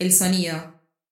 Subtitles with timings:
[0.00, 0.54] el sonido,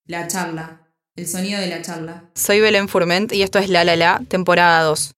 [0.07, 2.31] la charla, el sonido de la charla.
[2.37, 5.11] Soy Belén Furment y esto es La La La, temporada 2.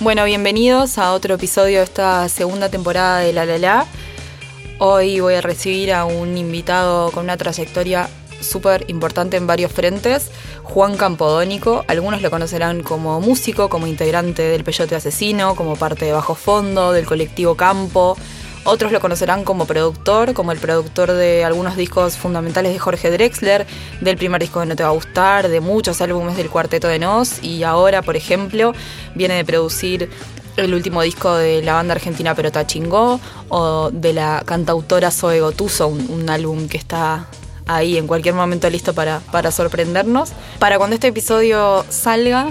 [0.00, 3.86] Bueno, bienvenidos a otro episodio de esta segunda temporada de La La La.
[4.78, 8.08] Hoy voy a recibir a un invitado con una trayectoria
[8.42, 10.30] súper importante en varios frentes,
[10.62, 11.84] Juan Campodónico.
[11.88, 16.92] Algunos lo conocerán como músico, como integrante del Peyote Asesino, como parte de Bajo Fondo,
[16.92, 18.16] del colectivo Campo.
[18.64, 23.66] Otros lo conocerán como productor, como el productor de algunos discos fundamentales de Jorge Drexler,
[24.00, 27.00] del primer disco de No Te Va a Gustar, de muchos álbumes del Cuarteto de
[27.00, 28.72] Nos y ahora, por ejemplo,
[29.16, 30.08] viene de producir
[30.56, 35.88] el último disco de la banda argentina Pero Chingó o de la cantautora Zoe Gotuso,
[35.88, 37.26] un, álbum que está
[37.66, 40.32] ahí en cualquier momento listo para, para sorprendernos.
[40.58, 42.50] Para cuando este episodio salga,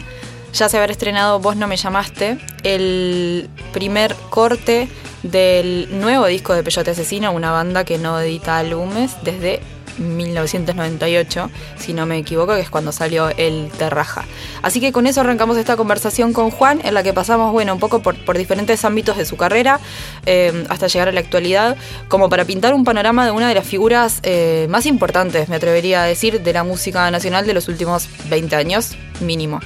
[0.53, 4.89] ya se habrá estrenado Vos no me llamaste, el primer corte
[5.23, 9.61] del nuevo disco de Peyote Asesino, una banda que no edita álbumes desde
[9.97, 14.25] 1998, si no me equivoco, que es cuando salió el Terraja.
[14.61, 17.79] Así que con eso arrancamos esta conversación con Juan, en la que pasamos, bueno, un
[17.79, 19.79] poco por, diferentes ámbitos de su carrera,
[20.25, 23.65] eh, hasta llegar a la actualidad, como para pintar un panorama de una de las
[23.65, 28.07] figuras eh, más importantes, me atrevería a decir, de la música nacional de los últimos
[28.29, 29.59] 20 años, mínimo.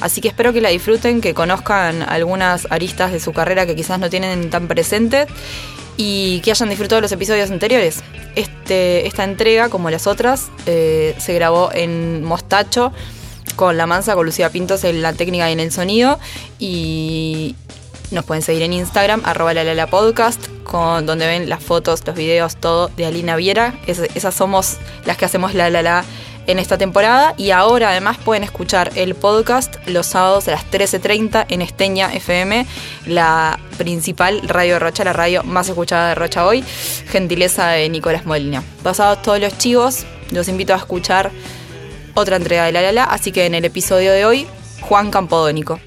[0.00, 3.98] Así que espero que la disfruten, que conozcan algunas aristas de su carrera que quizás
[3.98, 5.26] no tienen tan presentes
[5.98, 8.02] y que hayan disfrutado los episodios anteriores.
[8.36, 12.92] Este, esta entrega, como las otras, eh, se grabó en Mostacho
[13.56, 16.20] con La Mansa, con Lucía Pintos en la técnica y en el sonido.
[16.60, 17.56] Y
[18.12, 22.14] nos pueden seguir en Instagram, arroba la, la, podcast, con, donde ven las fotos, los
[22.14, 23.74] videos, todo de Alina Viera.
[23.86, 26.04] esas somos las que hacemos la la la
[26.48, 31.46] en esta temporada y ahora además pueden escuchar el podcast los sábados a las 13.30
[31.48, 32.66] en Esteña FM,
[33.06, 36.64] la principal radio de Rocha, la radio más escuchada de Rocha hoy,
[37.08, 38.62] gentileza de Nicolás Molina.
[38.82, 41.30] Pasados todos los chivos, los invito a escuchar
[42.14, 44.46] otra entrega de La La La, así que en el episodio de hoy,
[44.80, 45.78] Juan Campodónico.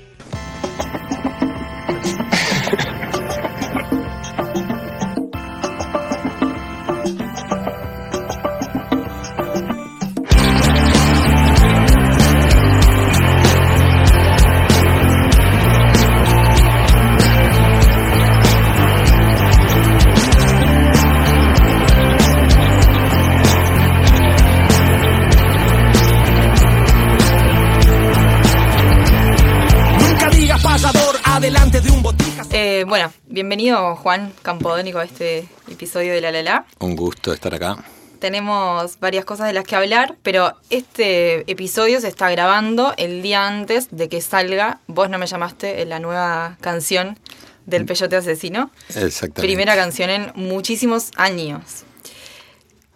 [32.85, 36.65] Bueno, bienvenido Juan Campodónico a este episodio de La La La.
[36.79, 37.83] Un gusto estar acá.
[38.19, 43.47] Tenemos varias cosas de las que hablar, pero este episodio se está grabando el día
[43.47, 47.17] antes de que salga Vos no me llamaste, la nueva canción
[47.65, 48.71] del Peyote Asesino.
[48.89, 49.41] Exactamente.
[49.41, 51.83] Primera canción en muchísimos años.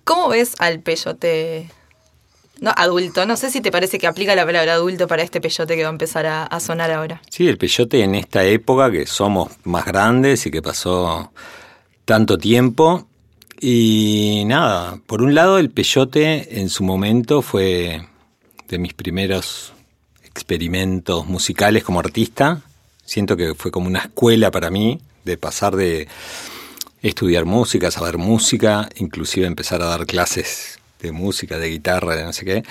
[0.03, 1.69] ¿Cómo ves al Peyote
[2.61, 3.25] no, adulto.
[3.25, 5.89] No sé si te parece que aplica la palabra adulto para este peyote que va
[5.89, 7.21] a empezar a, sonar ahora.
[7.29, 11.31] Sí, el peyote en esta época que somos más grandes y que pasó
[12.05, 13.07] tanto tiempo.
[13.59, 18.07] Y nada, por un lado el peyote en su momento fue
[18.67, 19.73] de mis primeros
[20.23, 22.61] experimentos musicales como artista.
[23.03, 26.07] Siento que fue como una escuela para mí de pasar de
[27.01, 32.33] estudiar música, saber música, inclusive empezar a dar clases de música, de guitarra, de no
[32.33, 32.63] sé qué.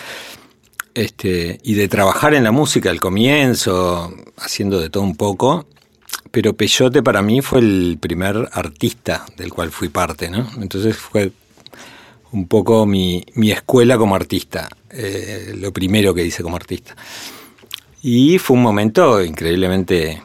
[0.95, 5.67] Este, y de trabajar en la música al comienzo, haciendo de todo un poco.
[6.31, 10.49] Pero Peyote para mí fue el primer artista del cual fui parte, ¿no?
[10.61, 11.33] Entonces fue
[12.33, 16.97] un poco mi, escuela como artista, eh, lo primero que hice como artista.
[18.03, 20.21] Y fue un momento increíblemente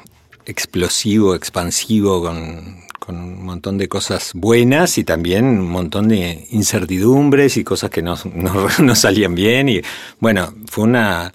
[0.46, 7.58] explosivo, expansivo, con, con un montón de cosas buenas y también un montón de incertidumbres
[7.58, 8.16] y cosas que no,
[8.80, 9.68] no, salían bien.
[9.68, 9.82] Y
[10.20, 11.34] bueno, fue una,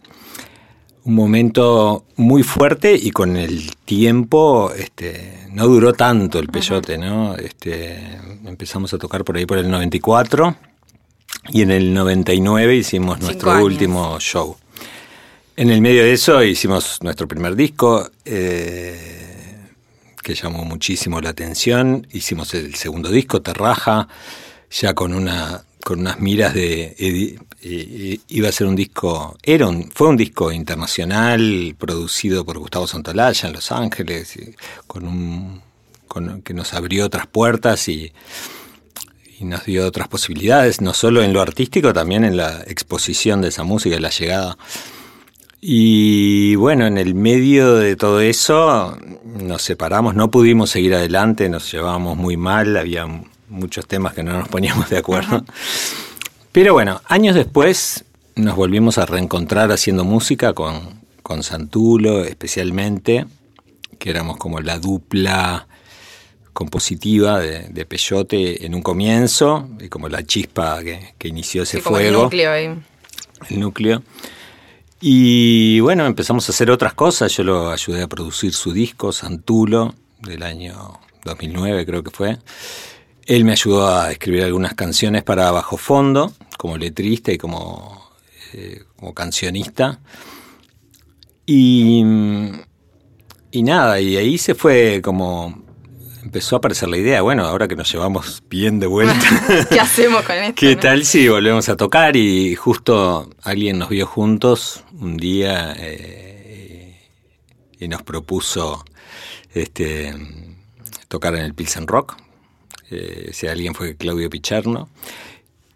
[1.02, 7.34] un momento muy fuerte y con el tiempo este, no duró tanto el peyote, ¿no?
[7.34, 10.54] Este, empezamos a tocar por ahí por el 94
[11.48, 14.56] y en el 99 hicimos nuestro último show.
[15.56, 18.08] En el medio de eso hicimos nuestro primer disco.
[18.24, 19.33] Eh,
[20.24, 22.08] que llamó muchísimo la atención.
[22.10, 24.08] Hicimos el segundo disco, Terraja,
[24.70, 27.38] ya con una con unas miras de
[28.28, 33.48] iba a ser un disco, era un, fue un disco internacional producido por Gustavo Santolaya
[33.48, 34.38] en Los Ángeles,
[34.86, 35.62] con un
[36.08, 38.12] con, que nos abrió otras puertas y,
[39.38, 43.48] y nos dio otras posibilidades, no solo en lo artístico, también en la exposición de
[43.48, 44.56] esa música, y la llegada.
[45.66, 51.72] Y bueno, en el medio de todo eso nos separamos, no pudimos seguir adelante, nos
[51.72, 53.06] llevábamos muy mal, había
[53.48, 55.42] muchos temas que no nos poníamos de acuerdo.
[56.52, 63.24] Pero bueno, años después nos volvimos a reencontrar haciendo música con, con Santulo especialmente,
[63.98, 65.66] que éramos como la dupla
[66.52, 72.18] compositiva de, de Peyote en un comienzo, y como la chispa que, inició ese fuego.
[72.18, 72.78] el núcleo ahí.
[73.48, 74.02] El núcleo.
[75.06, 77.30] Y bueno, empezamos a hacer otras cosas.
[77.36, 82.38] Yo lo ayudé a producir su disco, Santulo, del año 2009 creo que fue.
[83.26, 88.12] Él me ayudó a escribir algunas canciones para Bajo Fondo, como letrista y como,
[88.54, 90.00] eh, como cancionista.
[91.44, 92.02] Y,
[93.50, 95.63] y nada, y ahí se fue como
[96.34, 99.66] empezó a aparecer la idea, bueno, ahora que nos llevamos bien de vuelta.
[99.70, 100.54] ¿Qué hacemos con esto?
[100.56, 102.16] ¿Qué tal si volvemos a tocar?
[102.16, 106.98] Y justo alguien nos vio juntos un día eh,
[107.78, 108.84] y nos propuso
[109.52, 110.12] este,
[111.06, 112.16] tocar en el Pilsen Rock.
[112.90, 114.88] Eh, si alguien fue Claudio Picharno.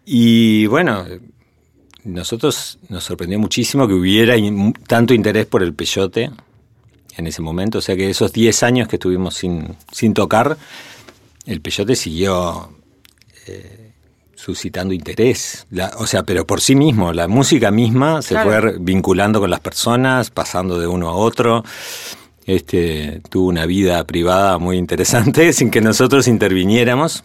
[0.05, 1.05] Y bueno,
[2.03, 4.35] nosotros nos sorprendió muchísimo que hubiera
[4.87, 6.31] tanto interés por el peyote
[7.19, 7.77] en ese momento.
[7.77, 10.57] O sea que esos 10 años que estuvimos sin, sin tocar,
[11.45, 12.69] el peyote siguió
[13.47, 13.91] eh,
[14.35, 15.67] suscitando interés.
[15.97, 20.29] o sea, pero por sí mismo, la música misma se fue vinculando con las personas,
[20.29, 21.63] pasando de uno a otro.
[22.45, 27.23] Este, tuvo una vida privada muy interesante sin que nosotros interviniéramos.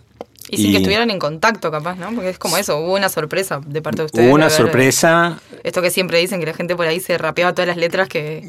[0.51, 2.13] Y sin que estuvieran en contacto, capaz, ¿no?
[2.15, 4.27] Porque es como eso, hubo una sorpresa de parte de ustedes.
[4.27, 5.41] Hubo una sorpresa.
[5.63, 8.47] Esto que siempre dicen, que la gente por ahí se rapeaba todas las letras que,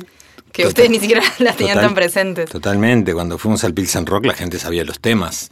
[0.56, 2.50] que ustedes ni siquiera las tenían tan presentes.
[2.50, 5.50] Totalmente, cuando fuimos al Pilsen Rock la gente sabía los temas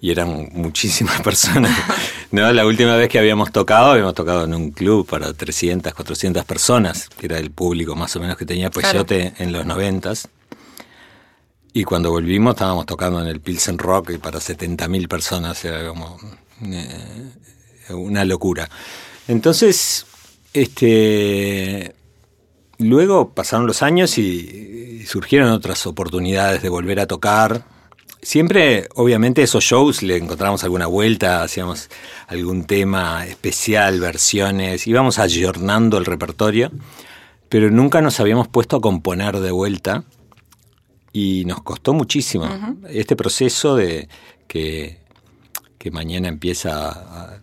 [0.00, 1.76] y eran muchísimas personas.
[2.30, 6.44] no, la última vez que habíamos tocado, habíamos tocado en un club para 300, 400
[6.46, 10.28] personas, que era el público más o menos que tenía Peyote en los noventas.
[11.72, 16.18] Y cuando volvimos estábamos tocando en el Pilsen Rock y para 70.000 personas, era como
[16.62, 18.68] eh, una locura.
[19.28, 20.06] Entonces,
[20.52, 21.94] este
[22.80, 27.62] Luego pasaron los años y surgieron otras oportunidades de volver a tocar.
[28.22, 31.90] Siempre, obviamente, esos shows le encontramos alguna vuelta, hacíamos
[32.26, 36.70] algún tema especial, versiones, íbamos ayornando el repertorio,
[37.50, 40.04] pero nunca nos habíamos puesto a componer de vuelta
[41.12, 42.48] y nos costó muchísimo.
[42.88, 44.08] Este proceso de
[44.48, 45.00] que,
[45.76, 47.40] que mañana empieza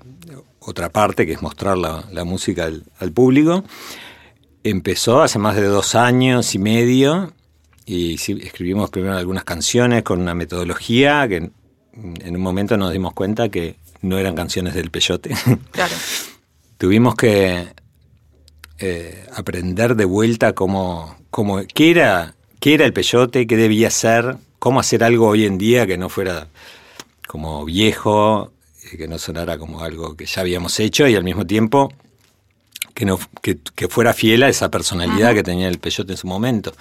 [0.61, 3.63] otra parte, que es mostrar la, música al, al público
[4.69, 7.33] empezó hace más de dos años y medio
[7.85, 13.49] y escribimos primero algunas canciones con una metodología que en un momento nos dimos cuenta
[13.49, 15.33] que no eran canciones del peyote.
[15.71, 15.95] Claro.
[16.77, 17.67] Tuvimos que
[18.77, 24.35] eh, aprender de vuelta cómo, cómo, qué, era, qué era el peyote, qué debía ser,
[24.59, 26.49] cómo hacer algo hoy en día que no fuera
[27.25, 28.51] como viejo,
[28.83, 31.91] eh, que no sonara como algo que ya habíamos hecho y al mismo tiempo
[32.97, 36.73] que, no, que, fuera fiel a esa personalidad que tenía el Peyote en su momento.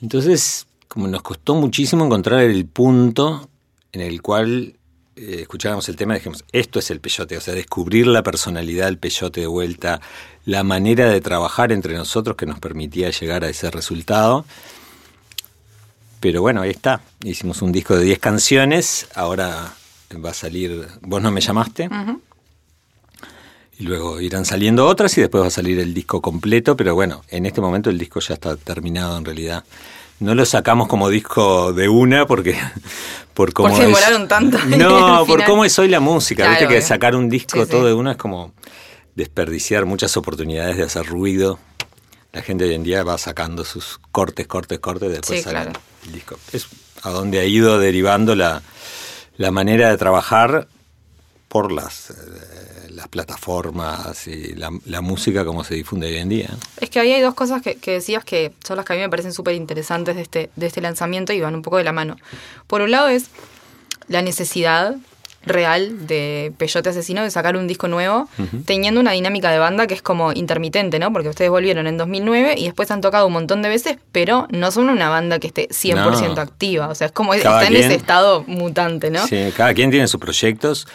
[0.00, 3.50] Entonces, como nos costó muchísimo encontrar el punto
[3.90, 4.74] en el cual
[5.16, 8.86] eh, escuchábamos el tema y dijimos, esto es el Peyote, o sea, descubrir la personalidad
[8.86, 10.00] del Peyote de vuelta,
[10.44, 14.44] la manera de trabajar entre nosotros que nos permitía llegar a ese resultado.
[16.20, 17.00] Pero bueno, ahí está.
[17.24, 19.74] Hicimos un disco de 10 canciones, ahora
[20.24, 21.88] va a salir Vos no me llamaste
[23.80, 27.22] y luego irán saliendo otras y después va a salir el disco completo, pero bueno,
[27.30, 29.64] en este momento el disco ya está terminado en realidad.
[30.18, 32.58] No lo sacamos como disco de una porque
[33.34, 34.58] por cómo porque demoraron tanto.
[34.76, 38.12] No, por cómo es hoy la música, viste que sacar un disco todo de una
[38.12, 38.52] es como
[39.14, 41.58] desperdiciar muchas oportunidades de hacer ruido.
[42.32, 45.72] La gente hoy en día va sacando sus cortes, cortes, cortes, después sale
[46.04, 46.36] el disco.
[46.52, 46.66] Es
[47.02, 48.60] a donde ha ido derivando la,
[49.38, 50.68] la manera de trabajar
[51.48, 52.69] por las eh,
[53.00, 56.50] las plataformas y la, música como se difunde hoy en día.
[56.80, 59.08] Es que ahí hay dos cosas que, decías que son las que a mí me
[59.08, 62.16] parecen súper interesantes de este, de este lanzamiento y van un poco de la mano.
[62.66, 63.30] Por un lado es
[64.08, 64.96] la necesidad
[65.42, 68.28] real de Peyote Asesino de sacar un disco nuevo,
[68.66, 71.12] teniendo una dinámica de banda que es como intermitente, ¿no?
[71.12, 74.70] Porque ustedes volvieron en 2009 y después han tocado un montón de veces, pero no
[74.70, 76.88] son una banda que esté 100% activa.
[76.88, 79.26] O sea, es como está en ese estado mutante, ¿no?
[79.26, 80.86] Sí, cada quien tiene sus proyectos.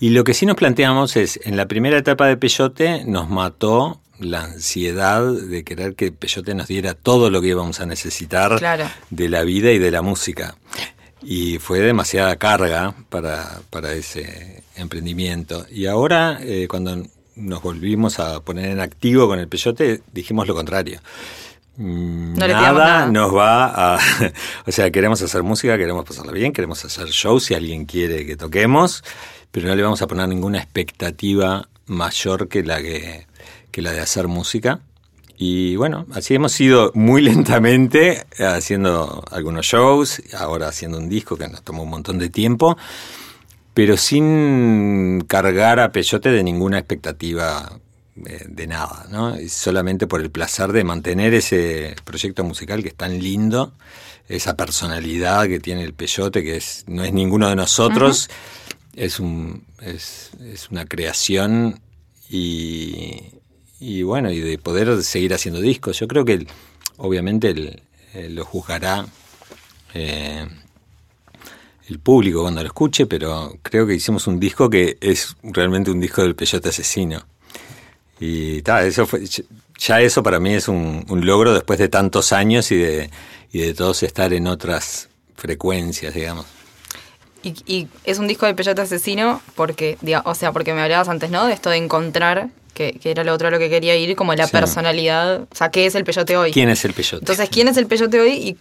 [0.00, 4.00] Y lo que sí nos planteamos es, en la primera etapa de Peyote nos mató
[4.18, 8.60] la ansiedad de querer que Peyote nos diera todo lo que íbamos a necesitar
[9.10, 10.56] de la vida y de la música.
[11.24, 15.66] Y fue demasiada carga para, para ese emprendimiento.
[15.70, 17.02] Y ahora, eh, cuando
[17.36, 21.00] nos volvimos a poner en activo con el Peyote, dijimos lo contrario.
[21.76, 23.06] Mm, No nada.
[23.08, 23.98] nos va a...
[24.66, 28.36] o sea, queremos hacer música, queremos pasarla bien, queremos hacer shows si alguien quiere que
[28.36, 29.02] toquemos,
[29.50, 33.26] pero no le vamos a poner ninguna expectativa mayor que la, que,
[33.70, 34.80] que la de hacer música.
[35.36, 41.48] Y bueno, así hemos ido muy lentamente haciendo algunos shows, ahora haciendo un disco que
[41.48, 42.76] nos tomó un montón de tiempo,
[43.72, 47.80] pero sin cargar a Peyote de ninguna expectativa
[48.24, 49.36] eh, de nada, ¿no?
[49.48, 53.72] Solamente por el placer de mantener ese proyecto musical que es tan lindo,
[54.28, 58.30] esa personalidad que tiene el Peyote, que es, no es ninguno de nosotros,
[58.94, 61.80] es, un, es, es una creación
[62.30, 63.34] y,
[63.84, 66.00] y bueno, y de poder seguir haciendo discos.
[66.00, 66.46] Yo creo que
[66.96, 67.82] obviamente el-
[68.14, 69.04] eh, lo juzgará
[69.92, 70.46] eh,
[71.88, 76.00] el público cuando lo escuche, pero creo que hicimos un disco que es realmente un
[76.00, 77.26] disco del Peyote Asesino.
[78.18, 83.10] Y ya eso para mí es un, logro después de tantos años y de,
[83.52, 86.46] y de todos estar en otras frecuencias, digamos.
[87.42, 91.46] Y, es un disco de Peyote Asesino porque, o sea, porque me hablabas antes, ¿no?
[91.46, 94.34] De esto de encontrar, que, que era lo otro a lo que quería ir, como
[94.34, 94.52] la Sí.
[94.52, 96.52] personalidad, o sea, ¿qué es el Peyote hoy?
[96.52, 97.18] ¿Quién es el Peyote?
[97.22, 98.56] Entonces, ¿quién es el Peyote hoy y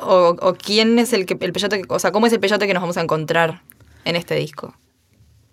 [0.00, 2.74] o, o quién es el que el Peyote, o sea, cómo es el Peyote que
[2.74, 3.62] nos vamos a encontrar
[4.04, 4.74] en este disco?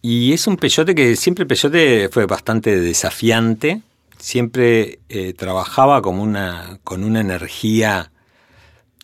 [0.02, 3.82] Y es un peyote que siempre el peyote fue bastante desafiante,
[4.20, 8.12] siempre eh, trabajaba como una, con una energía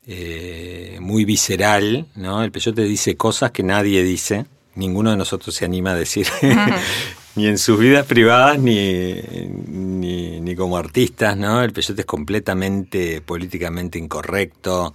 [0.05, 2.43] eh, muy visceral, ¿no?
[2.43, 6.27] El peyote dice cosas que nadie dice, ninguno de nosotros se anima a decir,
[7.35, 9.21] ni en sus vidas privadas ni,
[9.67, 11.61] ni, ni como artistas, ¿no?
[11.63, 14.93] El peyote es completamente políticamente incorrecto.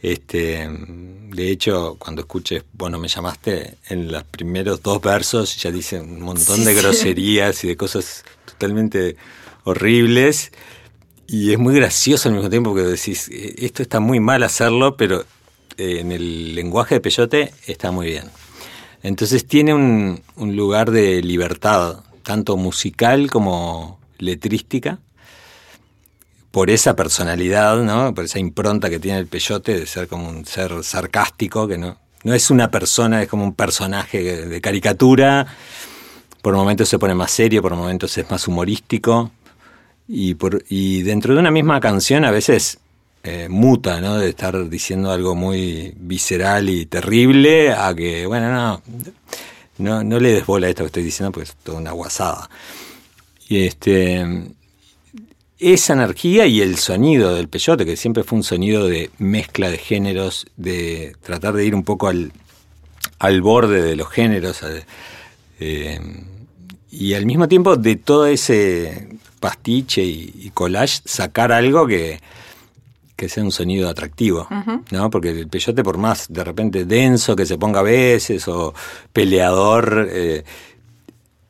[0.00, 5.70] Este, de hecho, cuando escuches Vos no me llamaste, en los primeros dos versos ya
[5.70, 9.16] dice un montón de groserías y de cosas totalmente
[9.64, 10.52] horribles.
[11.28, 14.96] Y es muy gracioso al mismo tiempo que decís, "Eh, esto está muy mal hacerlo,
[14.96, 15.24] pero
[15.78, 18.24] eh, en el lenguaje de Peyote está muy bien.
[19.02, 24.98] Entonces tiene un, lugar de libertad, tanto musical como letrística,
[26.52, 28.14] por esa personalidad, ¿no?
[28.14, 31.98] por esa impronta que tiene el Peyote de ser como un ser sarcástico, que no,
[32.24, 35.46] no es una persona, es como un personaje de caricatura.
[36.42, 39.30] Por momentos se pone más serio, por momentos es más humorístico.
[40.06, 42.78] Y, por, y dentro de una misma canción a veces
[43.24, 44.18] eh, muta, ¿no?
[44.18, 48.82] De estar diciendo algo muy visceral y terrible a que, bueno, no,
[49.78, 52.50] no, no le des bola a esto que estoy diciendo porque es toda una guasada.
[53.48, 54.26] Este,
[55.60, 59.78] esa energía y el sonido del peyote, que siempre fue un sonido de mezcla de
[59.78, 62.32] géneros, de tratar de ir un poco al,
[63.20, 64.64] al borde de los géneros,
[65.60, 66.00] eh,
[66.90, 72.20] y al mismo tiempo de todo ese pastiche y, y collage sacar algo que,
[73.22, 74.48] que sea un sonido atractivo,
[74.90, 75.08] ¿no?
[75.10, 78.74] Porque el peyote, por más de repente denso que se ponga a veces o
[79.12, 80.42] peleador, eh,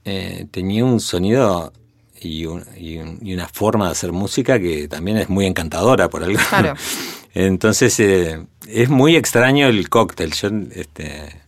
[0.05, 1.73] eh, tenía un sonido
[2.21, 6.11] y, un- y un- y una forma de hacer música que también es muy encantadora
[6.11, 6.39] por algo.
[6.51, 6.75] Claro.
[7.35, 10.33] Entonces eh, es muy extraño el cóctel.
[10.35, 11.41] Yo, este,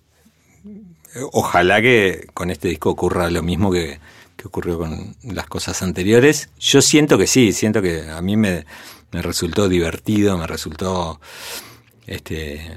[1.33, 3.99] ojalá que con este disco ocurra lo mismo que,
[4.37, 6.49] que ocurrió con las cosas anteriores.
[6.59, 8.64] Yo siento que sí, siento que a mí me,
[9.14, 11.21] me resultó divertido, me resultó
[12.04, 12.76] este,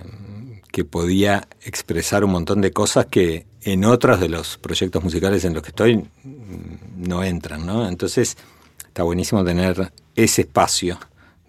[0.72, 5.56] que podía expresar un montón de cosas que en otros de los proyectos musicales en
[5.56, 7.90] los que estoy mm, no entran, ¿no?
[7.90, 8.38] Entonces
[8.86, 11.00] está buenísimo tener ese espacio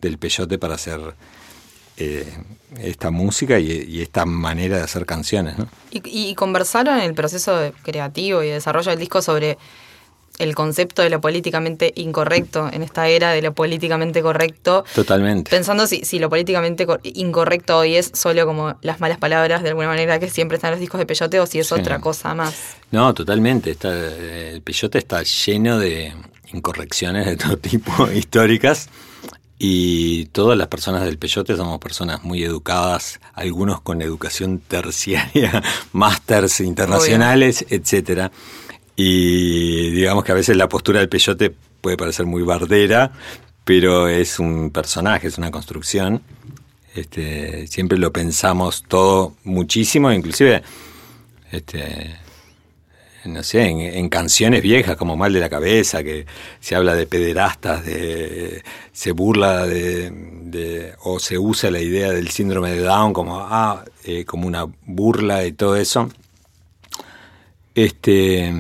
[0.01, 1.01] del peyote para hacer
[1.99, 2.27] eh,
[2.79, 5.69] esta música y, esta manera de hacer canciones, ¿no?
[5.91, 9.59] Y, y conversaron en el proceso creativo y de desarrollo del disco sobre
[10.39, 14.85] el concepto de lo políticamente incorrecto en esta era de lo políticamente correcto.
[14.95, 15.51] Totalmente.
[15.51, 19.71] Pensando si, si lo políticamente cor- incorrecto hoy es solo como las malas palabras de
[19.71, 21.75] alguna manera que siempre están en los discos de Peyote o si es Sí.
[21.75, 22.55] otra cosa más.
[22.91, 23.71] No, totalmente.
[23.73, 26.15] Está, eh, el peyote está lleno de
[26.53, 28.89] incorrecciones de todo tipo históricas
[29.59, 36.61] y todas las personas del peyote somos personas muy educadas, algunos con educación terciaria, másters
[36.61, 38.31] internacionales, etcétera.
[39.01, 43.13] Y digamos que a veces la postura del peyote puede parecer muy bardera,
[43.65, 46.21] pero es un personaje, es una construcción.
[46.97, 50.65] Este, siempre lo pensamos todo muchísimo, inclusive
[51.53, 52.17] este,
[53.27, 56.27] no sé, en, en canciones viejas como Mal de la Cabeza, que
[56.59, 62.73] se habla de pederastas, de, se burla de, o se usa la idea del síndrome
[62.73, 66.11] de Down como, ah, eh, como una burla y todo eso.
[67.79, 68.53] Este,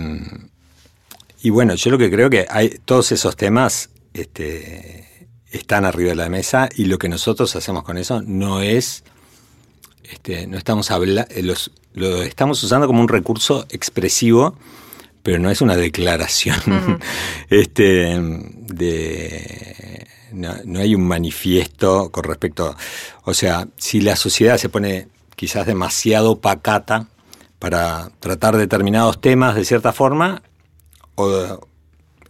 [1.43, 6.15] y bueno, yo lo que creo que hay todos esos temas este, están arriba de
[6.15, 9.03] la mesa y lo que nosotros hacemos con eso no es,
[10.05, 14.57] este, no estamos hablando, los, lo estamos usando como un recurso expresivo,
[15.25, 17.01] pero no es una declaración
[17.51, 22.77] este, de no, hay un manifiesto con respecto,
[23.25, 27.09] o sea, si la sociedad se pone quizás demasiado pacata
[27.59, 30.43] para tratar determinados temas de cierta forma,
[31.15, 31.69] o,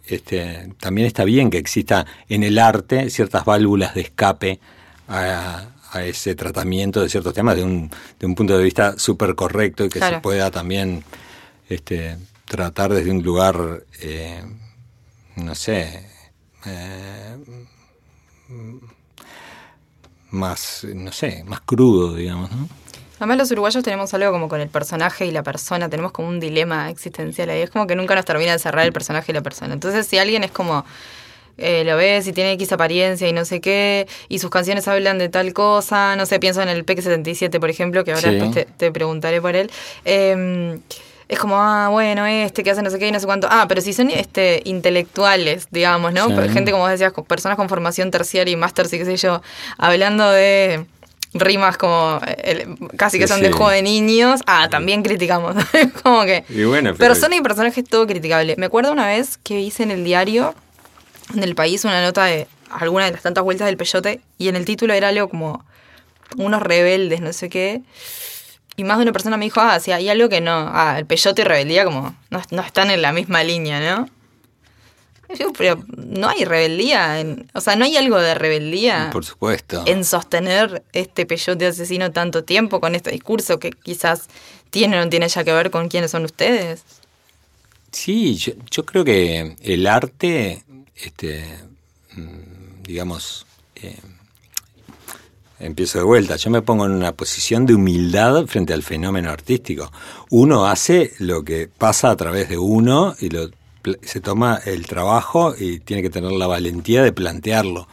[0.05, 4.59] este, también está bien que exista en el arte ciertas válvulas de escape
[5.07, 5.67] a,
[6.03, 9.89] ese tratamiento de ciertos temas de un, de un punto de vista súper correcto y
[9.89, 11.03] que se pueda también
[11.67, 14.43] este, tratar desde un lugar, eh,
[15.35, 16.05] no sé,
[16.67, 17.37] eh,
[20.29, 22.69] más, no sé, más crudo, digamos, ¿no?
[23.19, 26.39] Además los uruguayos tenemos algo como con el personaje y la persona, tenemos como un
[26.39, 29.41] dilema existencial ahí, es como que nunca nos termina de cerrar el personaje y la
[29.41, 29.73] persona.
[29.73, 30.85] Entonces si alguien es como,
[31.57, 35.17] eh, lo ves y tiene X apariencia y no sé qué, y sus canciones hablan
[35.17, 38.67] de tal cosa, no sé, pienso en el PEC 77, por ejemplo, que ahora después
[38.77, 39.69] te, preguntaré por él.
[40.05, 40.79] Eh,
[41.29, 43.47] es como, ah, bueno, este que hace no sé qué y no sé cuánto.
[43.51, 46.27] Ah, pero si son este intelectuales, digamos, ¿no?
[46.49, 49.43] Gente, como decías, personas con formación terciaria y máster, sí qué sé yo,
[49.77, 50.87] hablando de
[51.33, 52.19] rimas como
[52.97, 55.55] casi que son de juego de niños, ah, también criticamos.
[56.03, 57.13] como que y bueno, pero...
[57.13, 58.55] persona y personaje todo criticable.
[58.57, 60.55] Me acuerdo una vez que hice en el diario
[61.33, 64.65] del país una nota de alguna de las tantas vueltas del peyote y en el
[64.65, 65.65] título era algo como
[66.37, 67.81] unos rebeldes, no sé qué.
[68.75, 71.05] Y más de una persona me dijo, ah, si hay algo que no, ah, el
[71.05, 74.09] peyote y rebeldía como no, están en la misma línea, ¿no?
[75.57, 79.09] Pero no hay rebeldía, en, o sea, no hay algo de rebeldía.
[79.11, 79.83] Por supuesto.
[79.85, 84.27] En sostener este peyote asesino tanto tiempo con este discurso que quizás
[84.71, 86.83] tiene o no tiene ya que ver con quiénes son ustedes.
[87.91, 90.63] Sí, yo, yo creo que el arte,
[90.95, 91.43] este,
[92.15, 93.45] mm, digamos,
[93.75, 93.97] eh,
[95.59, 96.35] empiezo de vuelta.
[96.37, 99.91] Yo me pongo en una posición de humildad frente al fenómeno artístico.
[100.29, 103.49] Uno hace lo que pasa a través de uno y lo,
[104.01, 107.87] se toma el trabajo y tiene que tener la valentía de plantearlo.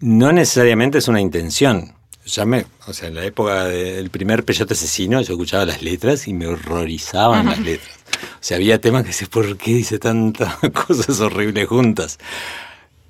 [0.00, 1.94] No necesariamente es una intención.
[2.26, 6.28] Ya me, o sea, en la época del primer peyote asesino yo escuchaba las letras
[6.28, 7.96] y me horrorizaban las letras.
[8.34, 12.18] O sea, había temas que decía, ¿por qué dice tantas cosas horribles juntas?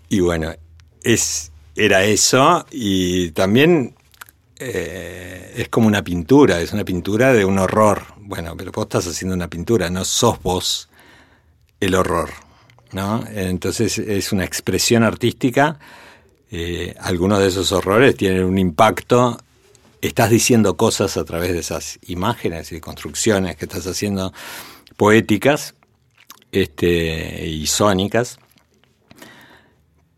[0.08, 0.54] Y bueno,
[1.02, 3.94] es era eso y también
[4.58, 8.02] eh, es como una pintura, es una pintura de un horror.
[8.16, 10.88] Bueno, pero vos estás haciendo una pintura, no sos vos
[11.80, 12.30] el horror,
[12.92, 13.24] ¿no?
[13.30, 15.78] Entonces es una expresión artística.
[16.50, 19.38] Eh, algunos de esos horrores tienen un impacto.
[20.00, 24.32] Estás diciendo cosas a través de esas imágenes y construcciones que estás haciendo
[24.96, 25.74] poéticas
[26.52, 28.38] este, y sónicas.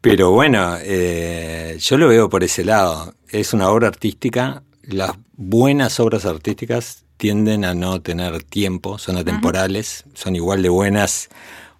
[0.00, 3.14] Pero bueno, eh, yo lo veo por ese lado.
[3.28, 4.62] Es una obra artística.
[4.82, 11.28] Las buenas obras artísticas tienden a no tener tiempo, son atemporales, son igual de buenas.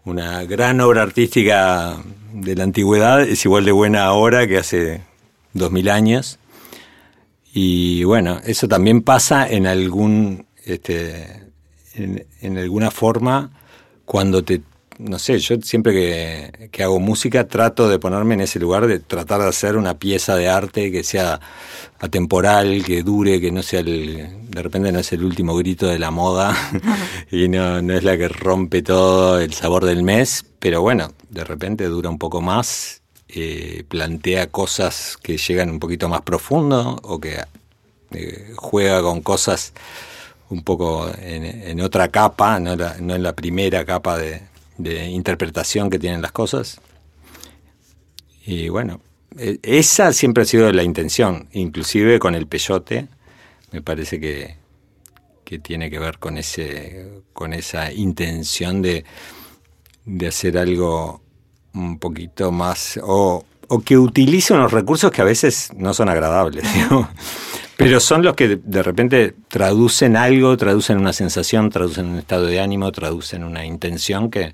[0.05, 1.97] Una gran obra artística
[2.35, 5.01] de la antigüedad es igual de buena ahora que hace
[5.55, 6.39] dos mil años.
[7.55, 11.43] Y bueno, eso también pasa en algún, este,
[11.95, 13.51] en alguna forma
[14.05, 14.61] cuando te
[15.01, 19.41] no sé, yo siempre que, hago música trato de ponerme en ese lugar de tratar
[19.41, 21.41] de hacer una pieza de arte que sea
[21.99, 25.99] atemporal, que dure, que no sea el, de repente no es el último grito de
[25.99, 26.55] la moda
[27.31, 31.45] y no, no es la que rompe todo el sabor del mes, pero bueno, de
[31.45, 37.19] repente dura un poco más, eh, plantea cosas que llegan un poquito más profundo o
[37.19, 37.39] que
[38.13, 39.73] eh, juega con cosas
[40.51, 44.50] un poco en, otra capa, no, no en la primera capa de,
[44.83, 46.81] de interpretación que tienen las cosas.
[48.45, 49.01] Y bueno,
[49.39, 53.09] e, esa siempre ha sido la intención, inclusive con el peyote,
[53.73, 54.57] me parece que,
[55.45, 59.05] que tiene que ver con, ese, con esa intención de,
[60.05, 61.23] de hacer algo
[61.73, 66.65] un poquito más, o, o, que utilice unos recursos que a veces no son agradables,
[67.85, 72.61] pero son los que de repente traducen algo, traducen una sensación, traducen un estado de
[72.61, 74.53] ánimo, traducen una intención que,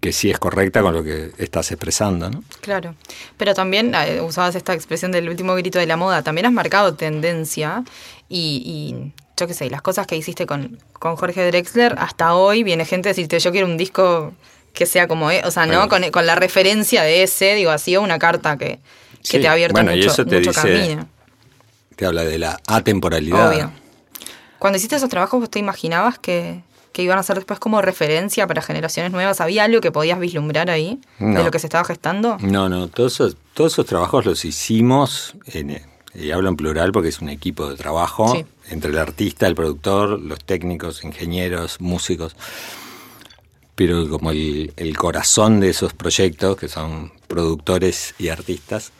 [0.00, 2.44] que sí es correcta con lo que estás expresando, ¿no?
[2.60, 2.94] Claro,
[3.36, 6.94] pero también eh, usabas esta expresión del último grito de la moda, también has marcado
[6.94, 7.82] tendencia
[8.28, 12.84] y, yo qué sé, las cosas que hiciste con, con Jorge Drexler, hasta hoy viene
[12.84, 14.32] gente a decirte yo quiero un disco
[14.72, 15.88] que sea como, e-", o sea, ¿no?
[15.88, 18.78] Con, con, la referencia de ese, digo, ha sido una carta que,
[19.28, 21.08] que te ha abierto bueno, mucho, y eso te mucho dice, camino.
[21.96, 23.50] Te habla de la atemporalidad.
[23.50, 23.72] Obvio.
[24.58, 28.46] Cuando hiciste esos trabajos, ¿vos te imaginabas que, que iban a ser después como referencia
[28.46, 29.40] para generaciones nuevas?
[29.40, 32.36] ¿Había algo que podías vislumbrar ahí de lo que se estaba gestando?
[32.40, 35.82] No, no, todos esos, todos esos trabajos los hicimos, en,
[36.14, 38.44] y hablo en plural porque es un equipo de trabajo, Sí.
[38.70, 42.36] entre el artista, el productor, los técnicos, ingenieros, músicos.
[43.74, 48.92] Pero como el, el corazón de esos proyectos, que son productores y artistas,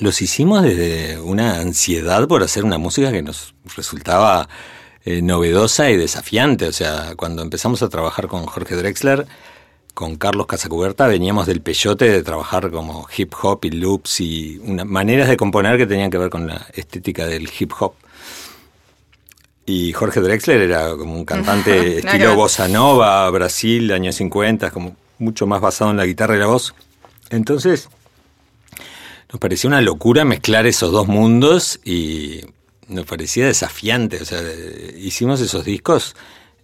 [0.00, 4.48] los hicimos desde una ansiedad por hacer una música que nos resultaba
[5.04, 6.66] eh, novedosa y desafiante.
[6.66, 9.26] O sea, cuando empezamos a trabajar con Jorge Drexler,
[9.94, 14.84] con Carlos Casacuberta, veníamos del peyote de trabajar como hip hop y loops y una-
[14.84, 17.92] maneras de componer que tenían que ver con la estética del hip hop.
[19.64, 25.46] Y Jorge Drexler era como un cantante estilo bossa nova, Brasil, años 50, como mucho
[25.46, 26.74] más basado en la guitarra y la voz.
[27.30, 27.88] Entonces,
[29.32, 32.42] nos parecía una locura mezclar esos dos mundos y
[32.86, 34.20] nos parecía desafiante.
[34.20, 36.14] O sea, eh, hicimos esos discos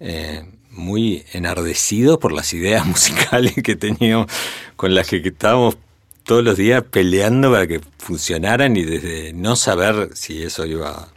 [0.01, 4.31] eh, muy enardecidos por las ideas musicales que teníamos,
[4.77, 5.79] con las que estábamos
[6.25, 11.09] todos los días peleando para que funcionaran y desde no saber si eso iba.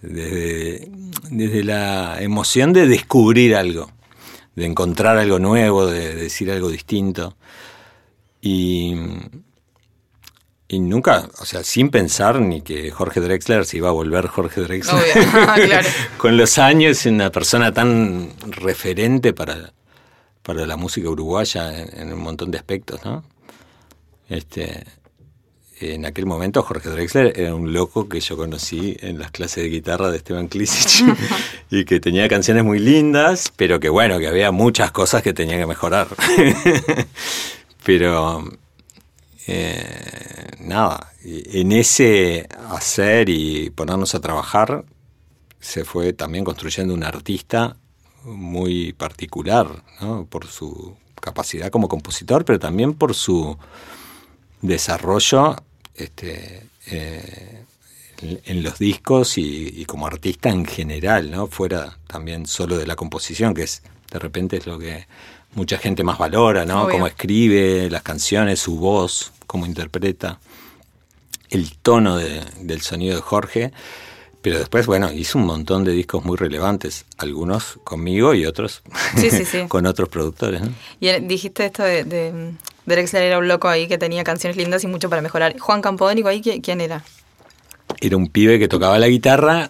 [0.00, 0.88] Desde,
[1.28, 3.90] desde la emoción de descubrir algo,
[4.54, 7.36] de encontrar algo nuevo, de decir algo distinto.
[8.40, 8.94] Y,
[10.68, 14.60] y nunca, o sea, sin pensar ni que Jorge Drexler se iba a volver Jorge
[14.60, 15.02] Drexler.
[15.02, 15.32] Obvio,
[15.66, 15.88] claro.
[16.18, 19.72] Con los años, una persona tan referente para,
[20.42, 23.24] para la música uruguaya en, en un montón de aspectos, ¿no?
[24.28, 24.84] Este,
[25.80, 29.70] en aquel momento Jorge Drexler era un loco que yo conocí en las clases de
[29.70, 31.06] guitarra de Esteban Klisic
[31.70, 35.56] y que tenía canciones muy lindas, pero que bueno, que había muchas cosas que tenía
[35.56, 36.08] que mejorar.
[37.84, 38.44] pero
[39.48, 44.84] eh, nada, en ese hacer y ponernos a trabajar
[45.58, 47.76] se fue también construyendo un artista
[48.24, 50.26] muy particular, ¿no?
[50.26, 53.56] por su capacidad como compositor, pero también por su
[54.60, 55.56] desarrollo
[55.94, 57.64] este, eh,
[58.20, 61.46] en, en los discos y, y como artista en general, ¿no?
[61.46, 65.06] fuera también solo de la composición, que es de repente es lo que
[65.54, 66.82] mucha gente más valora, ¿no?
[66.84, 66.92] Obvio.
[66.92, 70.38] Cómo escribe las canciones, su voz, cómo interpreta,
[71.50, 73.72] el tono de- del sonido de Jorge.
[74.40, 78.82] Pero después, bueno, hizo un montón de discos muy relevantes, algunos conmigo y otros
[79.16, 79.64] Sí, sí, sí.
[79.68, 80.60] con otros productores.
[80.62, 80.68] ¿no?
[81.00, 82.52] Y dijiste esto de, de
[82.86, 85.58] Drexler era un loco ahí que tenía canciones lindas y mucho para mejorar.
[85.58, 87.02] Juan Campodónico ahí, ¿qui- ¿quién era?
[88.00, 89.68] Era un pibe que tocaba la guitarra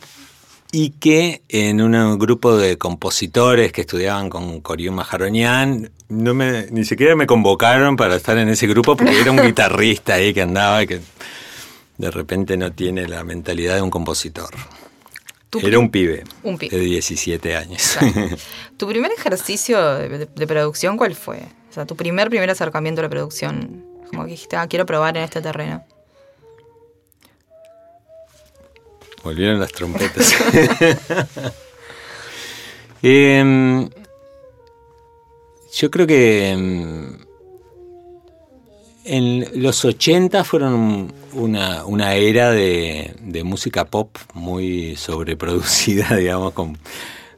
[0.72, 6.84] y que en un grupo de compositores que estudiaban con Corión Majaronian, no me, ni
[6.84, 10.82] siquiera me convocaron para estar en ese grupo porque era un guitarrista ahí que andaba
[10.82, 11.00] y que
[11.96, 14.50] de repente no tiene la mentalidad de un compositor.
[15.62, 16.76] Era un pibe, Un pibe.
[16.76, 17.96] de 17 años.
[17.98, 18.28] Claro.
[18.76, 21.38] ¿Tu primer ejercicio de, de- de producción cuál fue?
[21.70, 23.82] O sea, tu primer, primer acercamiento a la producción.
[24.10, 25.84] Como que dijiste, ah, quiero probar en este terreno.
[29.22, 30.34] Volvieron las trompetas.
[33.00, 33.88] Em,
[35.72, 37.16] yo creo que em,
[39.04, 46.76] en los 80 fueron una, una era de, de música pop muy sobreproducida, digamos, con,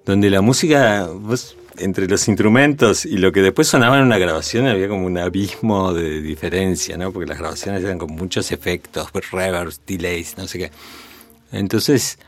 [0.07, 4.67] donde la música, vos, entre los instrumentos y lo que después sonaba en una grabación
[4.67, 7.13] había como un abismo de diferencia, ¿no?
[7.13, 10.71] Porque las grabaciones eran con muchos efectos, reverbs, delays, no sé qué.
[11.53, 12.19] Entonces,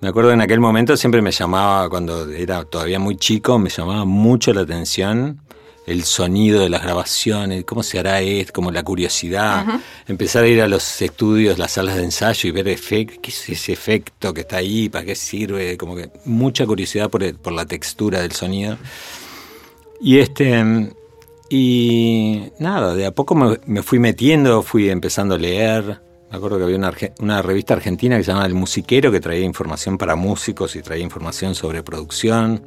[0.00, 4.04] me acuerdo en aquel momento siempre me llamaba, cuando era todavía muy chico, me llamaba
[4.04, 5.40] mucho la atención
[5.84, 9.66] el sonido de las grabaciones, cómo se hará esto, como la curiosidad,
[10.06, 13.48] empezar a ir a los estudios, las salas de ensayo y ver efectos, qué es
[13.48, 17.52] ese efecto que está ahí, para qué sirve, como que mucha curiosidad por, el- por
[17.52, 18.78] la textura del sonido.
[20.00, 20.92] Y este
[21.50, 26.00] y nada, de a poco me, me fui metiendo, fui empezando a leer.
[26.32, 26.78] Me acuerdo que había
[27.18, 31.04] una, revista argentina que se llamaba El Musiquero, que traía información para músicos y traía
[31.04, 32.62] información sobre producción.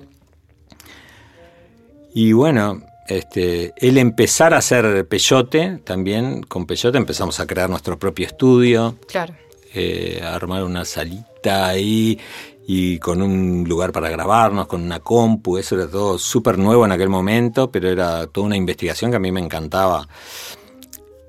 [2.13, 7.97] Y bueno, este, el empezar a hacer peyote, también con peyote empezamos a crear nuestro
[7.97, 9.33] propio estudio Claro.
[9.73, 12.19] eh, armar una salita ahí
[12.67, 16.91] y con un lugar para grabarnos, con una compu, eso era todo súper nuevo en
[16.91, 20.07] aquel momento, pero era toda una investigación que a mí me encantaba.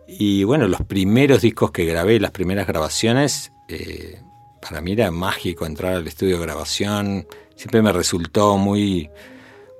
[0.08, 4.20] Y bueno, los primeros discos que grabé, las primeras grabaciones, eh,
[4.60, 9.10] para mí era mágico entrar al estudio de grabación, siempre me resultó muy,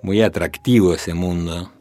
[0.03, 1.73] muy atractivo ese mundo.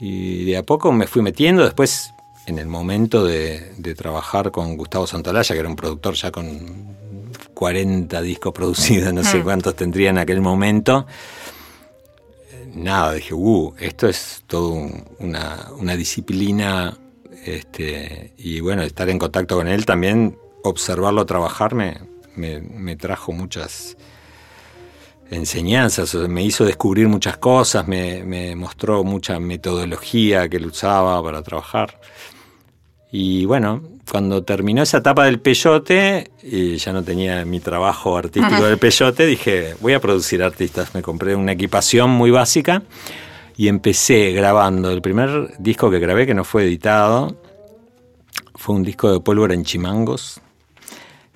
[0.00, 2.12] Y de a poco me fui metiendo, después
[2.46, 6.96] en el momento de, de trabajar con Gustavo Santolaya, que era un productor ya con
[7.54, 9.42] 40 discos producidos, no sé Mm.
[9.44, 11.06] cuántos tendría en aquel momento.
[12.74, 16.96] Nada, dije, uh, esto es todo un- una, una disciplina.
[17.44, 21.98] Este, y bueno, estar en contacto con él también, observarlo trabajar, me,
[22.36, 23.96] me, me trajo muchas
[25.30, 31.42] enseñanzas, me hizo descubrir muchas cosas, me, me mostró mucha metodología que él usaba para
[31.42, 31.98] trabajar.
[33.10, 38.64] Y bueno, cuando terminó esa etapa del peyote, y ya no tenía mi trabajo artístico
[38.66, 40.94] del peyote, dije, voy a producir artistas.
[40.94, 42.82] Me compré una equipación muy básica
[43.56, 44.90] y empecé grabando.
[44.90, 47.36] El primer disco que grabé, que no fue editado,
[48.54, 50.40] fue un disco de pólvora en chimangos,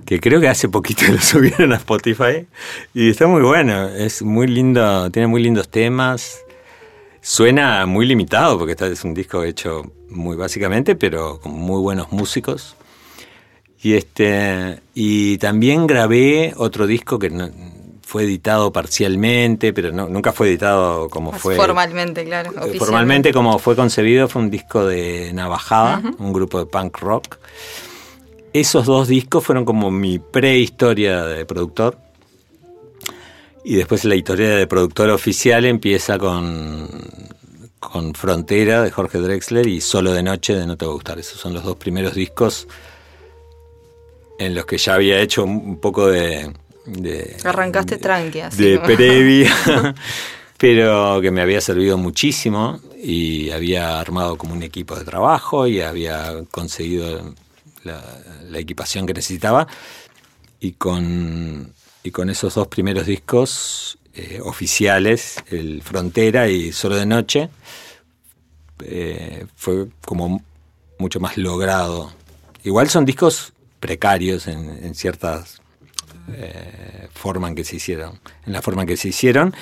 [0.04, 2.46] que creo que hace poquito lo subieron a Spotify.
[2.94, 6.40] Y está muy bueno, es muy lindo, tiene muy lindos temas.
[7.20, 12.76] Suena muy limitado porque es un disco hecho muy básicamente, pero con muy buenos músicos.
[13.82, 17.50] Y este y también grabé otro disco que no-
[18.08, 22.52] fue editado parcialmente, pero no- nunca fue editado como fue Formalmente, claro.
[22.64, 22.78] eh.
[22.78, 27.36] Formalmente como fue concebido fue un disco de Navajada, un grupo de punk rock.
[28.52, 31.98] Esos dos discos fueron como mi prehistoria de productor.
[33.64, 36.88] Y después la historia de productor oficial empieza con,
[37.80, 41.18] con Frontera de Jorge Drexler y Solo de Noche de No Te Va a Gustar.
[41.18, 42.68] Esos son los dos primeros discos
[44.38, 46.52] en los que ya había hecho un poco de...
[46.86, 48.62] de Arrancaste tranqui, así.
[48.62, 49.54] de previa,
[50.58, 55.80] pero que me había servido muchísimo y había armado como un equipo de trabajo y
[55.80, 57.34] había conseguido
[57.84, 58.02] la,
[58.48, 59.66] la equipación que necesitaba
[60.60, 61.72] y con,
[62.02, 67.50] y con esos dos primeros discos eh, oficiales, el Frontera y Solo de Noche,
[68.84, 70.42] eh, fue como
[70.98, 72.12] mucho más logrado.
[72.64, 75.60] Igual son discos precarios en, en ciertas
[76.32, 79.54] eh, forma en que se hicieron, en la forma en que se hicieron,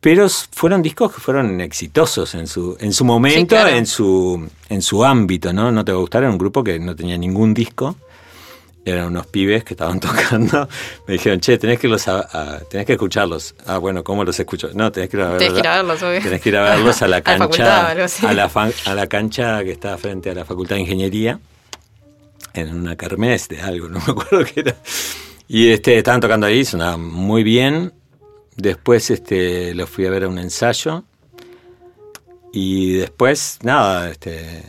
[0.00, 3.70] pero fueron discos que fueron exitosos en su, en su momento, claro.
[3.70, 5.72] en su, en su ámbito, ¿no?
[5.72, 7.96] No te va a gustar, era un grupo que no tenía ningún disco.
[8.86, 10.68] Eran unos pibes que estaban tocando.
[11.08, 13.54] Me dijeron, che, tenés que, los a- a- tenés que escucharlos.
[13.66, 14.68] Ah, bueno, ¿cómo los escucho?
[14.74, 15.38] No, tenés que ir a verlos.
[15.40, 16.20] Tenés que ir a verlos, obvio.
[16.20, 17.90] Tenés que ir a verlos a la A la cancha.
[18.28, 18.50] a, la
[18.84, 21.40] a la cancha que está frente a la Facultad de Ingeniería.
[22.52, 24.76] En una kermés de algo, no me acuerdo qué era.
[25.46, 27.92] Y este, estaban tocando ahí, sonaba muy bien.
[28.56, 31.04] Después este, los fui a ver a un ensayo.
[32.52, 34.62] Y después, nada, este,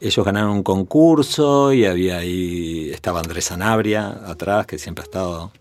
[0.00, 5.52] ellos ganaron un concurso y había ahí, estaba Andrés Sanabria atrás, que siempre ha estado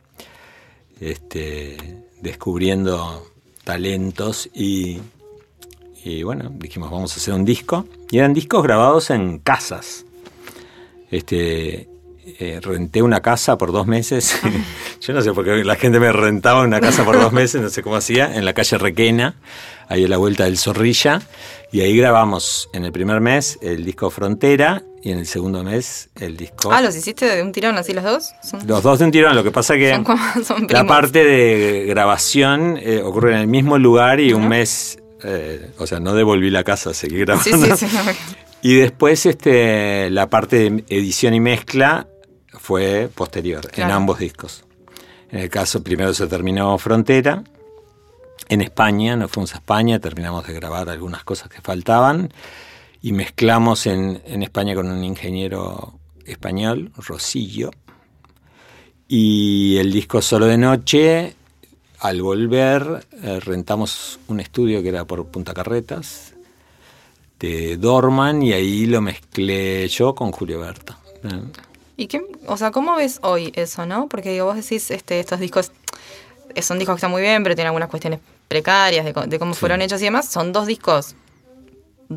[1.02, 3.28] este, descubriendo
[3.64, 5.00] talentos y,
[6.04, 7.86] y bueno, dijimos vamos a hacer un disco.
[8.12, 10.06] Y eran discos grabados en casas.
[11.10, 11.90] Este,
[12.40, 14.40] eh, renté una casa por dos meses.
[15.02, 17.70] Yo no sé por qué la gente me rentaba una casa por dos meses, no
[17.70, 19.36] sé cómo hacía, en la calle Requena,
[19.88, 21.22] ahí a la vuelta del Zorrilla.
[21.72, 26.10] Y ahí grabamos en el primer mes el disco Frontera y en el segundo mes
[26.16, 26.72] el disco.
[26.72, 28.32] Ah, ¿los hiciste de un tirón así los dos?
[28.44, 31.24] Son, Los dos de un tirón, lo que pasa que son como- son la parte
[31.24, 36.14] de grabación eh, ocurre en el mismo lugar y un mes, eh, o sea, no
[36.14, 37.44] devolví la casa, seguí grabando.
[37.50, 37.96] Sí, sí, sí.
[37.96, 38.12] no,
[38.62, 42.08] Y después este, la parte de edición y mezcla
[42.60, 44.64] fue posterior en ambos discos.
[45.30, 47.44] En el caso, primero se terminó Frontera.
[48.50, 52.32] En España, nos fuimos a España, terminamos de grabar algunas cosas que faltaban
[53.02, 57.72] y mezclamos en, en España con un ingeniero español, Rosillo.
[59.08, 61.36] Y el disco Solo de Noche,
[62.00, 66.34] al volver, eh, rentamos un estudio que era por Punta Carretas,
[67.40, 70.98] de Dorman, y ahí lo mezclé yo con Julio Berta.
[71.98, 74.08] ¿Y qué, o sea, cómo ves hoy eso, no?
[74.08, 75.72] Porque digo, vos decís, este, estos discos
[76.56, 79.54] eh, son discos que están muy bien, pero tienen algunas cuestiones precarias de, de cómo
[79.56, 80.30] fueron hechos y demás.
[80.30, 81.16] Son dos discos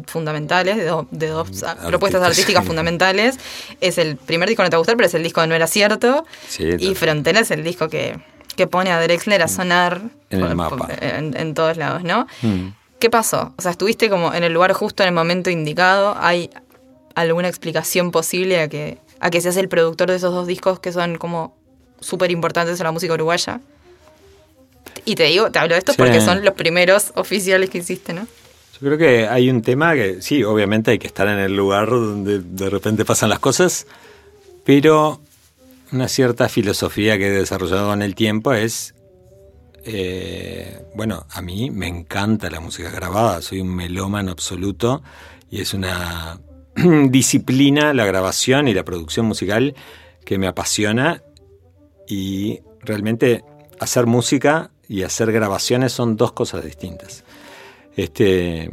[0.07, 1.49] fundamentales, de, do- de dos
[1.89, 3.39] propuestas artísticas fundamentales.
[3.81, 5.47] Es el primer disco que no te va a gustar, pero es el disco que
[5.49, 6.25] no era cierto.
[6.49, 6.95] Sí, y.
[6.95, 8.19] Frontera es el disco que,
[8.57, 10.77] que pone a Drexler a sonar En el mapa.
[10.77, 12.27] por- en, en todos lados, ¿no?
[12.43, 12.69] Mm.
[13.01, 13.55] ¿Qué pasó?
[13.59, 16.15] O sea, estuviste como en el lugar justo en el momento indicado.
[16.21, 16.51] ¿Hay
[17.15, 20.93] alguna explicación posible a que, a que seas el productor de esos dos discos que
[20.93, 21.57] son como
[22.01, 23.61] súper importantes en la música uruguaya?
[25.05, 25.99] Y te digo, te hablo de esto Sí.
[25.99, 28.23] porque son los primeros oficiales que hiciste, ¿no?
[28.23, 31.89] Yo creo que hay un tema que sí, obviamente hay que estar en el lugar
[31.91, 33.87] donde de repente pasan las cosas,
[34.65, 35.21] pero
[35.93, 38.95] una cierta filosofía que he desarrollado con el tiempo es,
[39.85, 45.03] eh, bueno, a mí me encanta la música grabada, soy un melómano absoluto
[45.51, 46.39] y es una
[47.11, 49.75] disciplina la grabación y la producción musical
[50.25, 51.23] que me apasiona
[52.07, 53.45] y realmente
[53.79, 57.25] hacer música y hacer grabaciones son dos cosas distintas.
[57.97, 58.71] Este,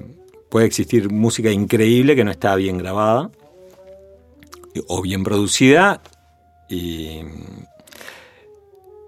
[0.49, 3.29] puede existir música increíble que no está bien grabada
[4.87, 6.01] o bien producida
[6.69, 7.21] y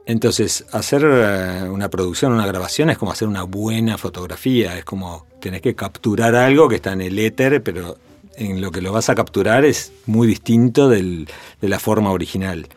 [0.06, 5.28] entonces hacer eh, una producción, una grabación es como hacer una buena fotografía, es como
[5.40, 7.98] tenés que capturar algo que está en el éter, pero
[8.40, 11.28] en lo que lo vas a capturar es muy distinto de
[11.62, 12.68] la forma original.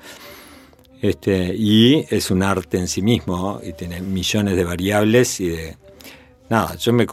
[1.00, 5.76] Este, y es un arte en sí mismo y tiene millones de variables y de...
[6.48, 7.06] Nada, yo me,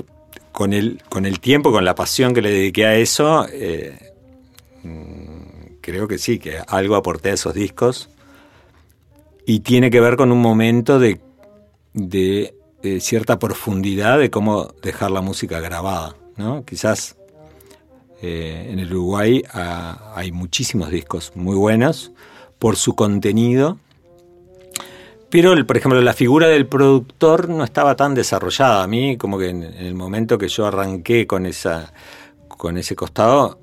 [0.52, 4.14] con, el, con el tiempo, con la pasión que le dediqué a eso, eh,
[4.84, 8.10] mm, creo que sí, que algo aporté a esos discos
[9.46, 11.20] y tiene que ver con un momento de,
[11.94, 16.16] de, de cierta profundidad de cómo dejar la música grabada.
[16.38, 16.64] ¿no?
[16.64, 17.16] Quizás
[18.22, 22.12] eh, en el Uruguay ah, hay muchísimos discos muy buenos
[22.58, 23.78] por su contenido,
[25.30, 28.84] pero por ejemplo la figura del productor no estaba tan desarrollada.
[28.84, 31.94] A mí como que en, el momento que yo arranqué con, esa,
[32.48, 33.60] con ese costado,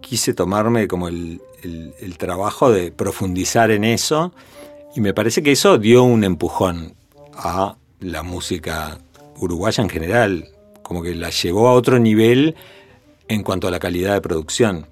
[0.00, 4.32] quise tomarme como el, el trabajo de profundizar en eso
[4.94, 6.94] y me parece que eso dio un empujón
[7.34, 8.98] a la música
[9.38, 10.48] uruguaya en general,
[10.82, 12.54] como que la llevó a otro nivel
[13.32, 14.86] en cuanto a la calidad de producción.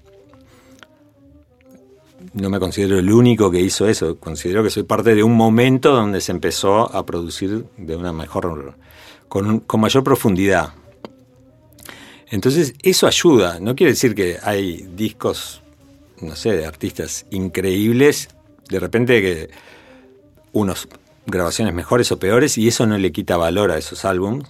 [2.32, 5.92] No me considero el único que hizo eso, considero que soy parte de un momento
[5.92, 8.74] donde se empezó a producir de una mejor,
[9.28, 10.70] con, con mayor profundidad.
[12.30, 15.62] Entonces eso ayuda, no quiere decir que hay discos,
[16.20, 18.28] no sé, de artistas increíbles,
[18.68, 19.50] de repente que
[20.52, 20.88] unos
[21.26, 24.48] grabaciones mejores o peores y eso no le quita valor a esos álbumes,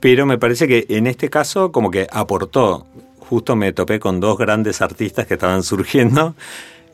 [0.00, 2.86] pero me parece que en este caso como que aportó.
[3.18, 6.34] Justo me topé con dos grandes artistas que estaban surgiendo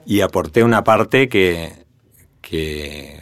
[0.04, 1.72] y aporté una parte que,
[2.40, 3.20] que,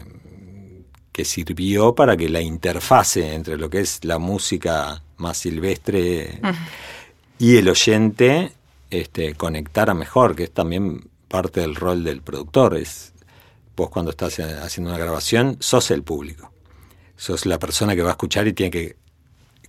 [1.12, 6.40] que sirvió para que la interfase entre lo que es la música más silvestre
[7.38, 8.52] y el oyente
[8.90, 12.76] este, conectara mejor, que es también parte del rol del productor.
[12.76, 13.12] Es,
[13.76, 16.52] vos cuando estás haciendo una grabación, sos el público.
[17.16, 19.01] Sos la persona que va a escuchar y tiene que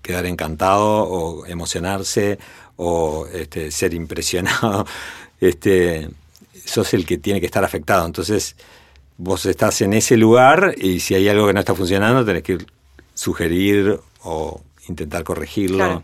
[0.04, 2.38] quedar encantado o emocionarse
[2.76, 4.86] o este, ser impresionado,
[5.40, 6.10] este,
[6.66, 8.06] sos el que tiene que estar afectado.
[8.06, 8.56] Entonces,
[9.18, 12.58] vos estás en ese lugar y si hay algo que no está funcionando, tenés que
[13.16, 16.04] sugerir o intentar corregirlo.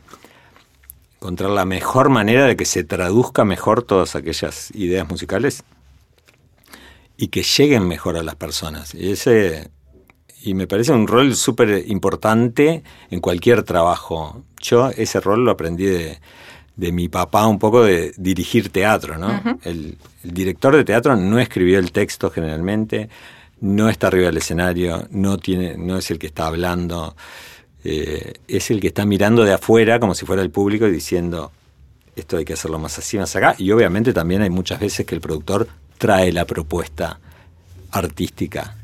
[1.17, 5.63] Encontrar la mejor manera de que se traduzca mejor todas aquellas ideas musicales
[7.17, 8.95] y que lleguen mejor a las personas.
[8.95, 9.69] Y ese
[10.43, 14.43] y me parece un rol súper importante en cualquier trabajo.
[14.62, 16.19] Yo ese rol lo aprendí de,
[16.80, 19.60] de mi papá un poco de dirigir teatro, ¿no?
[19.63, 23.10] el, director de teatro no escribió el texto generalmente,
[23.62, 27.15] no está arriba del escenario, no, tiene, no es el que está hablando,
[27.84, 31.52] eh, es el que está mirando de afuera como si fuera el público y diciendo,
[32.15, 33.56] esto hay que hacerlo más así, más acá.
[33.58, 37.19] Y obviamente también hay muchas veces que el productor trae la propuesta
[37.91, 38.78] artística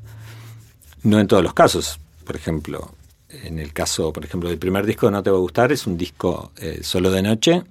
[1.05, 1.99] no en todos los casos.
[2.25, 2.91] Por ejemplo,
[3.29, 5.97] en el caso, por ejemplo, del primer disco No Te Va a Gustar, es un
[5.97, 7.63] disco eh, solo de noche,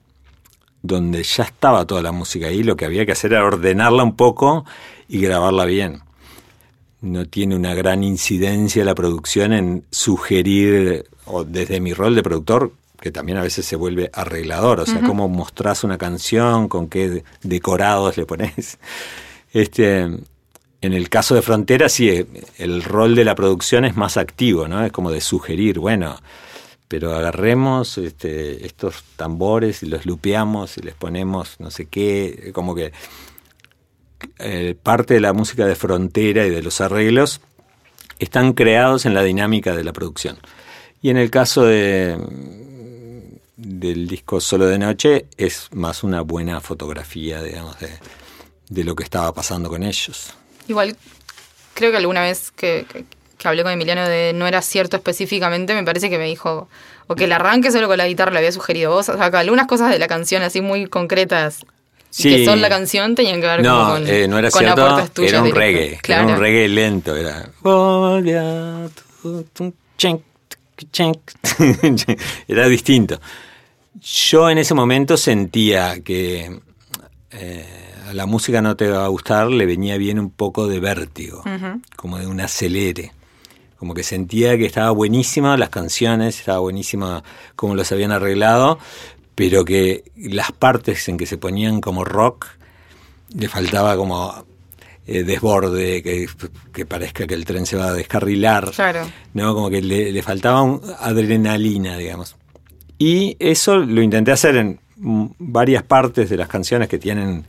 [0.83, 4.17] donde ya estaba toda la música ahí, lo que había que hacer era ordenarla un
[4.17, 4.65] poco
[5.09, 6.01] y grabarla bien.
[7.01, 12.73] No tiene una gran incidencia la producción en sugerir, o desde mi rol de productor,
[13.01, 17.25] que también a veces se vuelve arreglador, o sea, cómo mostrás una canción, con qué
[17.43, 18.79] decorados le pones.
[19.53, 20.09] Este,
[20.85, 22.27] en el caso de Frontera, sí, eh,
[22.59, 24.85] el rol de la producción es más activo, ¿no?
[24.85, 26.17] Es como de sugerir, bueno,
[26.89, 32.75] pero agarremos este, estos tambores y los lupeamos y les ponemos no sé qué, como
[32.75, 32.93] que
[34.39, 37.41] eh, parte de la música de Frontera y de los arreglos
[38.19, 40.39] están creados en la dinámica de la producción.
[41.03, 42.17] Y en el caso de,
[43.57, 47.91] del disco Solo de Noche es más una buena fotografía, digamos, de,
[48.69, 50.35] de lo que estaba pasando con ellos.
[50.69, 50.97] Igual,
[51.75, 52.87] creo que alguna vez que,
[53.45, 56.69] hablé con Emiliano de no era cierto específicamente, me parece que me dijo,
[57.07, 59.09] o que el arranque solo con la guitarra le había sugerido vos.
[59.09, 61.65] O sea, que algunas cosas de la canción así muy concretas
[62.17, 65.99] que son la canción tenían que ver con, eh, no era cierto, era un reggae,
[66.07, 67.51] era un reggae lento, era
[72.49, 73.21] era distinto.
[74.01, 76.61] Yo en ese momento sentía que
[77.31, 81.43] eh, la música no te va a gustar, le venía bien un poco de vértigo,
[81.97, 83.13] como de un acelere.
[83.79, 87.23] Como que sentía que estaba buenísima las canciones, estaba buenísima
[87.55, 88.79] cómo los habían arreglado,
[89.35, 92.47] pero que las partes en que se ponían como rock
[93.35, 94.47] le faltaba como
[95.07, 96.27] eh, desborde, que,
[96.73, 98.71] que, parezca que el tren se va a descarrilar.
[98.71, 99.07] Claro.
[99.35, 99.55] ¿no?
[99.55, 102.37] Como que le, le faltaba un adrenalina, digamos.
[102.97, 107.45] Y eso lo intenté hacer en varias partes de las canciones que tienen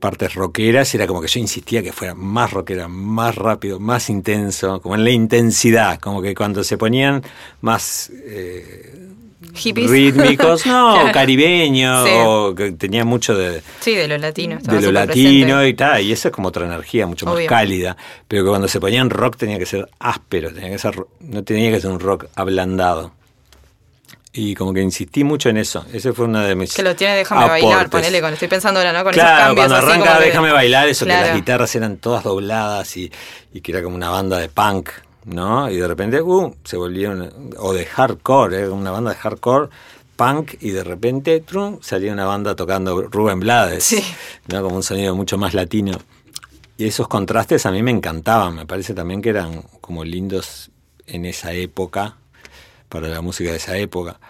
[0.00, 4.80] partes rockeras, era como que yo insistía que fuera más rockera, más rápido, más intenso,
[4.80, 7.22] como en la intensidad, como que cuando se ponían
[7.60, 9.08] más eh,
[9.52, 13.62] rítmicos, no, caribeños, o que tenía mucho de...
[13.80, 14.58] Sí, de lo latino.
[14.60, 17.96] De lo latino y tal, y eso es como otra energía, mucho más cálida,
[18.26, 21.70] pero que cuando se ponían rock tenía que ser áspero, tenía que ser, no tenía
[21.70, 23.19] que ser un rock ablandado.
[24.32, 25.84] Y como que insistí mucho en eso.
[25.92, 26.72] Ese fue una de mis.
[26.72, 29.02] Que lo tiene Déjame bailar, ponele, cuando estoy pensando ahora, ¿no?
[29.02, 29.66] Con claro, esos cambios.
[29.66, 33.10] Cuando arranca Déjame bailar, eso que las guitarras eran todas dobladas y,
[33.52, 34.90] y, que era como una banda de punk,
[35.24, 35.68] ¿no?
[35.68, 37.52] Y de repente, uh, se volvieron.
[37.58, 39.68] O de hardcore, era una banda de hardcore,
[40.14, 44.04] punk, y de repente, trum, salía una banda tocando Rubén Blades, sí.
[44.46, 44.62] ¿no?
[44.62, 45.98] Como un sonido mucho más latino.
[46.76, 50.70] Y esos contrastes a mí me encantaban, me parece también que eran como lindos
[51.06, 52.16] en esa época
[52.90, 54.20] para la música de esa época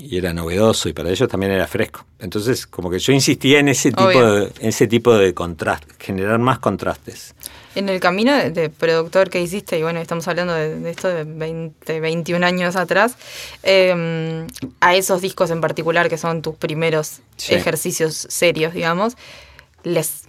[0.00, 2.06] y era novedoso y para ellos también era fresco.
[2.18, 6.38] Entonces, como que yo insistía en ese tipo de, en ese tipo de contraste, generar
[6.38, 7.34] más contrastes.
[7.74, 12.00] En el camino de, productor que hiciste, y bueno, estamos hablando de, esto de 20,
[12.00, 13.16] 21 años atrás,
[13.62, 14.46] eh,
[14.80, 17.54] a esos discos en particular, que son tus primeros sí.
[17.54, 19.16] ejercicios serios, digamos,
[19.84, 20.24] les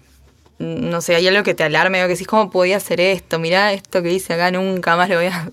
[0.60, 3.40] no sé, hay algo que te alarme o que decís, ¿cómo podía hacer esto?
[3.40, 5.50] Mirá esto que hice acá, nunca más lo voy a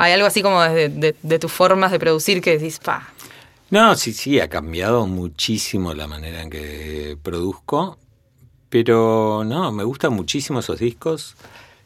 [0.00, 3.12] hay algo así como de, de, de tus formas de producir que decís, pa.
[3.70, 7.98] No, sí, sí, ha cambiado muchísimo la manera en que produzco,
[8.68, 11.36] pero no, me gustan muchísimo esos discos.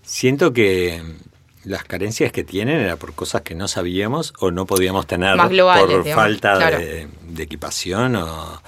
[0.03, 1.03] Siento que
[1.65, 5.51] las carencias que tienen era por cosas que no sabíamos o no podíamos tener Más
[5.51, 6.79] globales, por digamos, falta claro.
[6.79, 8.63] de, de, equipación o,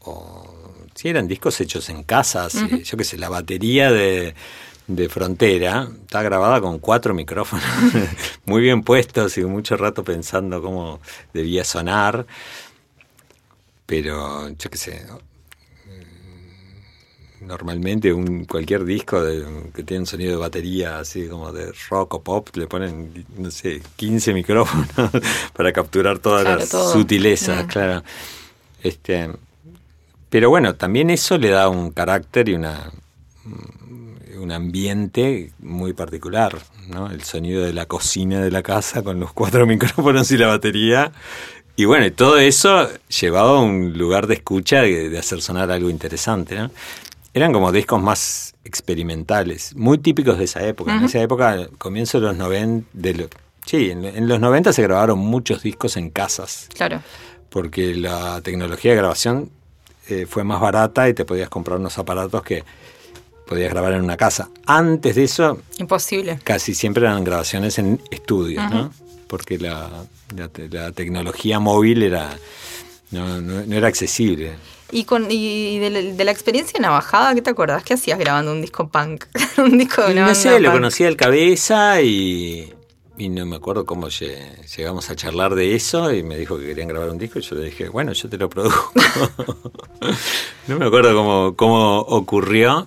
[0.00, 0.54] o
[0.94, 2.82] sí eran discos hechos en casa, uh -huh.
[2.82, 4.34] yo qué sé, la batería de
[4.86, 7.64] de Frontera está grabada con cuatro micrófonos
[8.46, 11.00] muy bien puestos y mucho rato pensando cómo
[11.32, 12.26] debía sonar.
[13.86, 15.06] Pero yo qué sé,
[17.40, 22.14] normalmente un cualquier disco de, que tiene un sonido de batería así como de rock
[22.14, 25.10] o pop le ponen no sé 15 micrófonos
[25.52, 26.92] para capturar todas claro, las todo.
[26.92, 27.68] sutilezas Mm.
[27.68, 28.02] claro
[28.82, 29.30] este
[30.30, 32.90] pero bueno también eso le da un carácter y una
[34.38, 36.58] un ambiente muy particular,
[36.88, 37.10] ¿no?
[37.10, 41.12] El sonido de la cocina de la casa con los cuatro micrófonos y la batería.
[41.76, 42.88] Y bueno, todo eso
[43.20, 46.70] llevado a un lugar de escucha de, de hacer sonar algo interesante, ¿no?
[47.34, 50.92] Eran como discos más experimentales, muy típicos de esa época.
[50.92, 50.98] Uh -huh.
[51.00, 53.28] En esa época, comienzo de los 90, de lo,
[53.66, 56.68] sí, en, en, los 90 se grabaron muchos discos en casas.
[56.74, 57.02] Claro.
[57.50, 59.50] Porque la tecnología de grabación
[60.08, 62.64] eh, fue más barata y te podías comprar unos aparatos que
[63.46, 64.50] podías grabar en una casa.
[64.66, 65.58] Antes de eso...
[65.78, 66.38] Imposible.
[66.44, 68.74] Casi siempre eran grabaciones en estudios, uh -huh.
[68.74, 68.90] ¿no?
[69.28, 69.88] Porque la,
[70.36, 72.36] la, la, tecnología móvil era
[73.10, 74.52] no, no, no era accesible.
[74.92, 77.82] Y, con, y de, la, de, la, experiencia navajada, ¿qué te acuerdas?
[77.82, 79.24] ¿Qué hacías grabando un disco punk?
[79.58, 82.72] un disco de No sé, lo conocía el cabeza y,
[83.18, 86.88] y no me acuerdo cómo llegamos a charlar de eso y me dijo que querían
[86.88, 88.92] grabar un disco y yo le dije, bueno, yo te lo produzco.
[90.68, 92.86] no me acuerdo cómo, cómo ocurrió,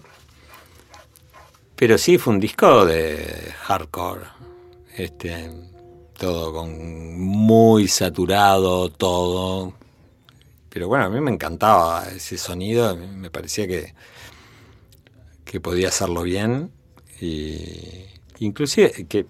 [1.80, 4.26] pero sí, fue un disco de hardcore.
[4.98, 5.50] Este,
[6.18, 9.76] todo con muy saturado, todo.
[10.68, 13.94] Pero bueno, a mí me encantaba ese sonido, me parecía que,
[15.46, 16.70] que podía hacerlo bien.
[17.22, 18.08] Y
[18.40, 19.26] inclusive que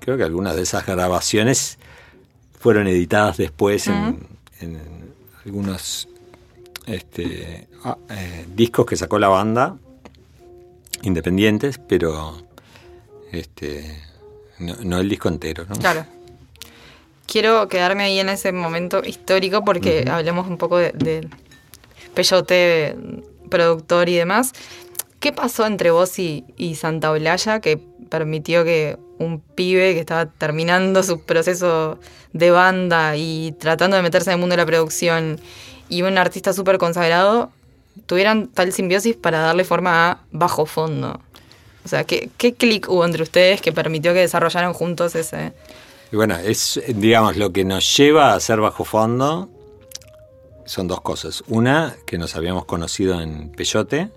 [0.00, 1.78] creo que algunas de esas grabaciones
[2.58, 4.26] fueron editadas después en,
[5.44, 6.08] algunos
[6.84, 9.78] este, ah, eh, discos que sacó la banda
[11.02, 12.42] independientes, pero
[13.32, 13.98] este
[14.58, 15.76] no, no, el disco entero, ¿no?
[15.76, 16.06] Claro.
[17.26, 20.14] Quiero quedarme ahí en ese momento histórico porque uh -huh.
[20.14, 21.28] hablemos un poco de, de
[22.14, 22.96] Peyote,
[23.48, 24.52] productor y demás.
[25.20, 27.78] ¿Qué pasó entre vos y, y Santa Olaya que
[28.10, 31.98] permitió que un pibe que estaba terminando su proceso
[32.32, 35.40] de banda y tratando de meterse en el mundo de la producción
[35.88, 37.50] y un artista súper consagrado
[38.06, 41.20] tuvieran tal simbiosis para darle forma a Bajo Fondo?
[41.84, 45.52] O sea, ¿qué, qué clic hubo entre ustedes que permitió que desarrollaran juntos ese...?
[46.12, 49.48] Y bueno, es, digamos, lo que nos lleva a hacer Bajo Fondo
[50.64, 51.42] son dos cosas.
[51.48, 54.10] Una, que nos habíamos conocido en Peyote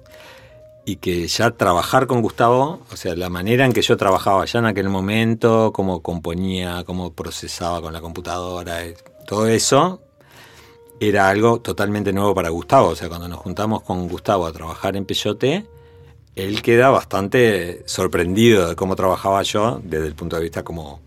[0.85, 4.59] y que ya trabajar con Gustavo, o sea, la manera en que yo trabajaba ya
[4.59, 8.81] en aquel momento, cómo componía, cómo procesaba con la computadora,
[9.25, 10.01] todo eso,
[10.99, 12.89] era algo totalmente nuevo para Gustavo.
[12.89, 15.65] O sea, cuando nos juntamos con Gustavo a trabajar en Peyote,
[16.35, 20.99] él queda bastante sorprendido de cómo trabajaba yo desde el punto de vista como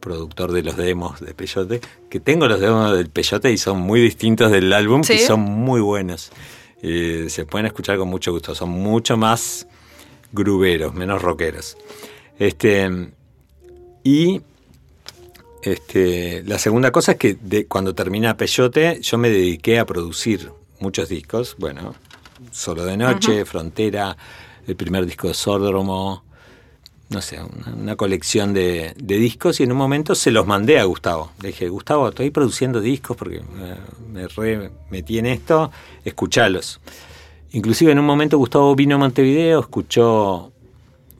[0.00, 4.00] productor de los demos de Peyote, que tengo los demos del Peyote y son muy
[4.00, 6.30] distintos del álbum y son muy buenos.
[6.80, 9.66] se pueden escuchar con mucho gusto, son mucho más
[10.32, 11.76] gruberos, menos rockeros.
[12.38, 12.88] Este,
[14.04, 14.42] y
[15.66, 20.52] este, la segunda cosa es que de, cuando termina Peyote, yo me dediqué a producir
[20.78, 21.56] muchos discos.
[21.58, 21.96] Bueno,
[22.52, 24.16] Solo de Noche, Frontera,
[24.64, 26.22] el primer disco de Sordromo,
[27.08, 27.40] no sé,
[27.76, 31.32] una, colección de, discos y en un momento se los mandé a Gustavo.
[31.42, 33.42] Le dije, Gustavo, estoy produciendo discos porque
[34.12, 35.72] me, re metí en esto,
[36.04, 36.80] escuchalos.
[37.50, 40.52] Inclusive en un momento Gustavo vino a Montevideo, escuchó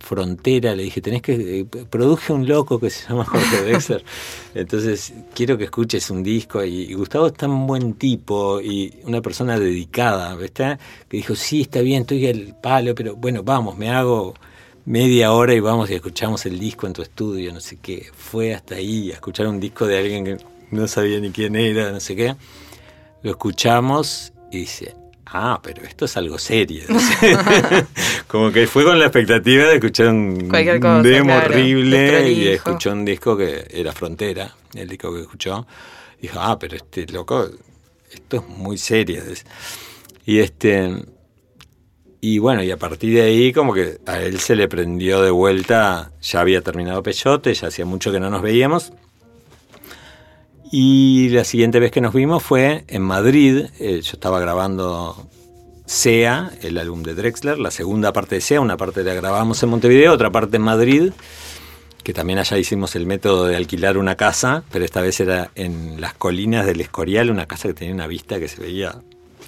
[0.06, 4.04] Frontera, le dije, tenés que, eh, produje un loco que se llama Jorge Dexter,
[4.54, 9.58] entonces quiero que escuches un disco y, Gustavo es tan buen tipo y una persona
[9.58, 10.78] dedicada, ¿viste?
[11.08, 14.34] Que dijo, sí, está bien, estoy al palo, pero bueno, vamos, me hago
[14.84, 18.54] media hora y vamos y escuchamos el disco en tu estudio, no sé qué, fue
[18.54, 20.36] hasta ahí a escuchar un disco de alguien que
[20.70, 22.36] no sabía ni quién era, no sé qué,
[23.22, 24.94] lo escuchamos y dice,
[25.26, 26.84] ah, pero esto es algo serio.
[28.26, 30.48] Como que fue con la expectativa de escuchar un
[31.02, 35.66] demo horrible y escuchó un disco que era Frontera, el disco que escuchó.
[36.20, 37.48] Dijo, ah, pero este loco,
[38.10, 39.22] esto es muy serio.
[40.24, 41.04] Y este.
[42.20, 45.30] Y bueno, y a partir de ahí como que a él se le prendió de
[45.30, 48.92] vuelta, ya había terminado Peyote, ya hacía mucho que no nos veíamos,
[50.72, 53.66] y la siguiente vez que nos vimos fue en Madrid.
[53.78, 55.28] Eh, yo estaba grabando
[55.86, 59.68] SEA, el álbum de Drexler, la segunda parte de SEA, una parte la grabamos en
[59.68, 61.12] Montevideo, otra parte en Madrid,
[62.02, 66.00] que también allá hicimos el método de alquilar una casa, pero esta vez era en
[66.00, 69.00] las colinas del Escorial, una casa que tenía una vista que se veía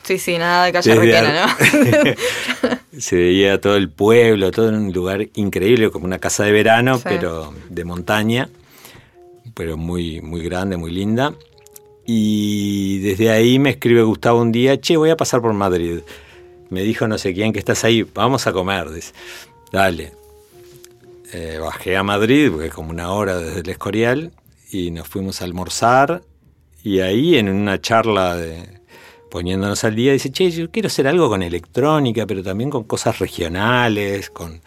[0.05, 2.69] Sí, sí, nada de calle Requena, ¿no?
[2.99, 6.99] se veía todo el pueblo, todo en un lugar increíble, como una casa de verano,
[7.05, 8.49] pero de montaña
[9.59, 11.35] pero muy, muy grande, muy linda.
[12.07, 15.99] Y desde ahí me escribe Gustavo un día, che, voy a pasar por Madrid.
[16.71, 18.89] Me dijo no sé quién que estás ahí, vamos a comer.
[18.89, 19.13] Dice,
[19.73, 20.13] dale.
[21.33, 24.31] Eh, bajé a Madrid, porque es como una hora desde el Escorial,
[24.71, 26.23] y nos fuimos a almorzar.
[26.85, 28.81] Y ahí en una charla de,
[29.29, 33.19] poniéndonos al día, dice, che, yo quiero hacer algo con electrónica, pero también con cosas
[33.19, 34.63] regionales, con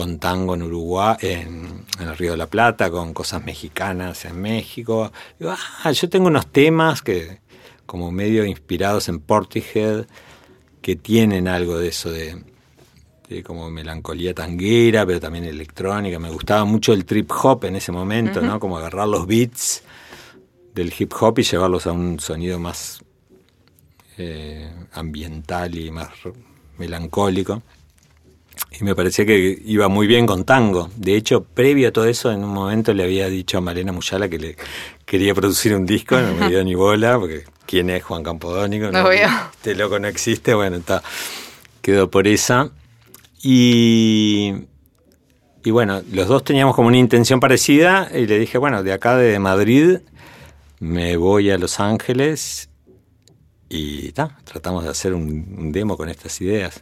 [0.00, 5.12] con tango en Uruguay, en, el Río de la Plata, con cosas mexicanas en México.
[5.44, 7.40] Ah, yo tengo unos temas que,
[7.84, 10.06] como medio inspirados en Portishead,
[10.80, 12.42] que tienen algo de eso de,
[13.44, 16.18] como melancolía tanguera, pero también electrónica.
[16.18, 18.58] Me gustaba mucho el trip hop en ese momento, ¿no?
[18.58, 19.82] Como agarrar los beats
[20.74, 23.04] del hip hop y llevarlos a un sonido más
[24.16, 26.08] eh, ambiental y más
[26.78, 27.62] melancólico
[28.78, 30.90] y me parecía que iba muy bien con tango.
[30.96, 34.28] De hecho, previo a todo eso, en un momento le había dicho a Malena Muyala
[34.28, 34.56] que le
[35.04, 38.92] quería producir un disco, no me dio ni bola, porque ¿quién es Juan Campodónico?
[38.92, 41.02] No, este loco no existe, bueno, está,
[41.82, 42.70] quedó por esa.
[43.42, 44.54] Y,
[45.64, 49.16] y bueno, los dos teníamos como una intención parecida y le dije, bueno, de acá
[49.16, 49.98] de Madrid
[50.78, 52.70] me voy a Los Ángeles
[53.68, 56.80] y está tratamos de hacer un demo con estas ideas.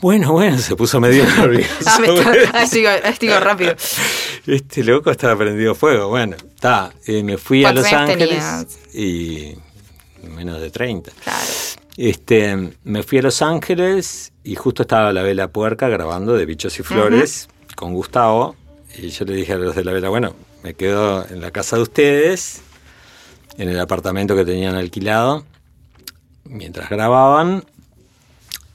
[0.00, 1.68] Bueno, bueno, se puso medio nervioso.
[1.86, 3.74] ah, me rápido.
[4.46, 6.08] Este loco estaba prendido fuego.
[6.08, 6.92] Bueno, está.
[7.06, 8.42] Eh, me fui a Los Ángeles
[8.94, 9.54] y
[10.22, 11.12] menos de 30.
[11.22, 11.38] Claro.
[11.96, 16.78] Este, me fui a Los Ángeles y justo estaba la Vela Puerca grabando de Bichos
[16.78, 18.56] y Flores con Gustavo.
[18.96, 21.76] Y yo le dije a los de la Vela, bueno, me quedo en la casa
[21.76, 22.62] de ustedes,
[23.58, 25.44] en el apartamento que tenían alquilado,
[26.44, 27.64] mientras grababan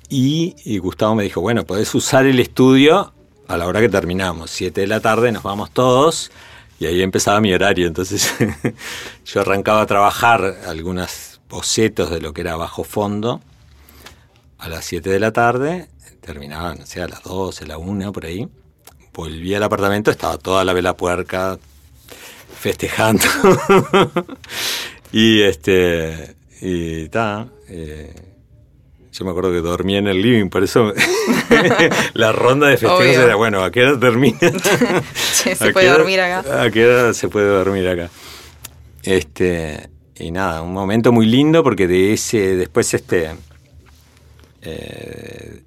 [0.09, 3.13] y, Gustavo me dijo, bueno, podés usar el estudio
[3.47, 4.51] a la hora que terminamos.
[4.51, 6.31] Siete de la tarde nos vamos todos
[6.79, 7.87] y ahí empezaba mi horario.
[7.87, 8.33] Entonces
[9.25, 13.41] yo arrancaba a trabajar algunos bocetos de lo que era bajo fondo
[14.57, 15.89] a las 7 de la tarde,
[16.21, 18.47] terminaba, no sé, a las 12, a la 1, por ahí.
[19.13, 21.59] Volví al apartamento, estaba toda la vela puerca
[22.59, 23.23] festejando.
[25.11, 27.47] y este, y está.
[27.67, 28.34] Eh,
[29.17, 30.91] yo me acuerdo que dormía en el living, por eso
[32.13, 34.37] la ronda de festejos era, bueno, ¿a qué hora termina?
[35.13, 36.63] se puede dormir acá.
[36.63, 38.09] ¿A qué hora se puede dormir acá?
[39.03, 43.31] Este, y nada, un momento muy lindo porque de ese, después este,
[44.63, 45.61] eh,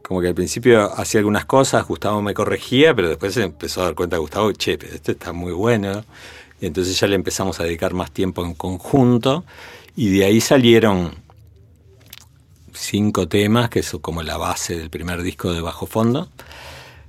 [0.00, 3.84] como que al principio hacía algunas cosas, Gustavo me corregía, pero después se empezó a
[3.84, 6.06] dar cuenta Gustavo, che, pero esto está muy bueno.
[6.58, 9.44] entonces ya le empezamos a dedicar más tiempo en conjunto
[9.94, 11.23] y de ahí salieron
[12.84, 16.28] cinco temas, que son como la base del primer disco de Bajo Fondo.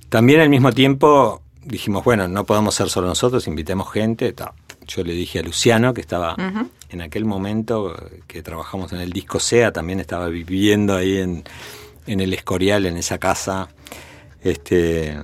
[0.08, 4.34] También al mismo tiempo dijimos, bueno, no podemos ser solo nosotros, invitemos gente.
[4.86, 6.36] Yo le dije a Luciano, que estaba
[6.90, 7.94] en aquel momento
[8.26, 11.44] que trabajamos en el disco SEA, también estaba viviendo ahí en,
[12.06, 13.68] en el Escorial, en esa casa
[14.42, 15.18] este,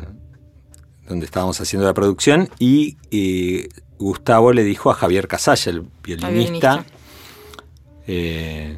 [1.08, 2.96] donde estábamos haciendo la producción, y,
[3.98, 6.84] Gustavo le dijo a Javier Casalla, el violinista,
[8.08, 8.76] eh,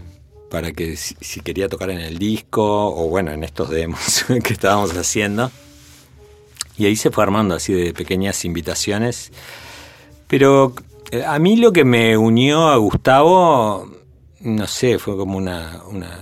[0.54, 2.62] para que si, quería tocar en el disco,
[2.94, 5.50] o bueno, en estos demos que estábamos haciendo.
[6.78, 9.32] Y ahí se fue armando así de pequeñas invitaciones.
[10.28, 10.72] Pero
[11.10, 13.90] eh, a mí lo que me unió a Gustavo,
[14.42, 16.20] no sé, fue como una, una,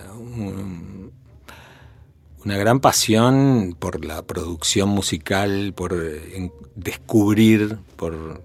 [2.43, 8.41] una gran pasión por la producción musical, por eh, descubrir, por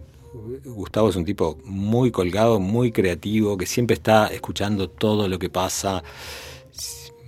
[0.65, 5.49] Gustavo es un tipo muy colgado, muy creativo, que siempre está escuchando todo lo que
[5.49, 6.03] pasa.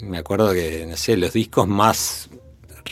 [0.01, 2.29] Me acuerdo que, no sé, los discos más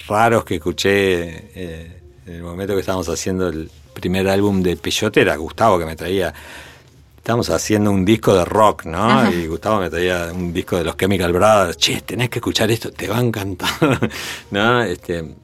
[0.08, 5.22] raros que escuché eh, en el momento que estábamos haciendo el primer álbum de Peyote
[5.22, 6.34] era Gustavo que me traía.
[7.18, 9.30] Estábamos haciendo un disco de rock, ¿no?
[9.32, 11.78] Y Gustavo me traía un disco de los Chemical Brothers.
[11.78, 13.70] Che, tenés que escuchar esto, te va a encantar.
[14.52, 14.82] ¿No?
[14.82, 15.36] Este,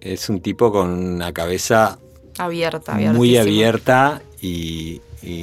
[0.00, 1.98] es un tipo con una cabeza
[2.44, 5.00] abierta, muy abierta y,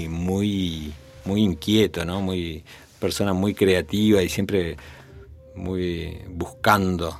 [0.09, 0.91] muy,
[1.25, 2.21] muy inquieto, ¿no?
[2.21, 2.63] Muy
[2.99, 4.77] persona muy creativa y siempre
[5.55, 7.19] muy buscando.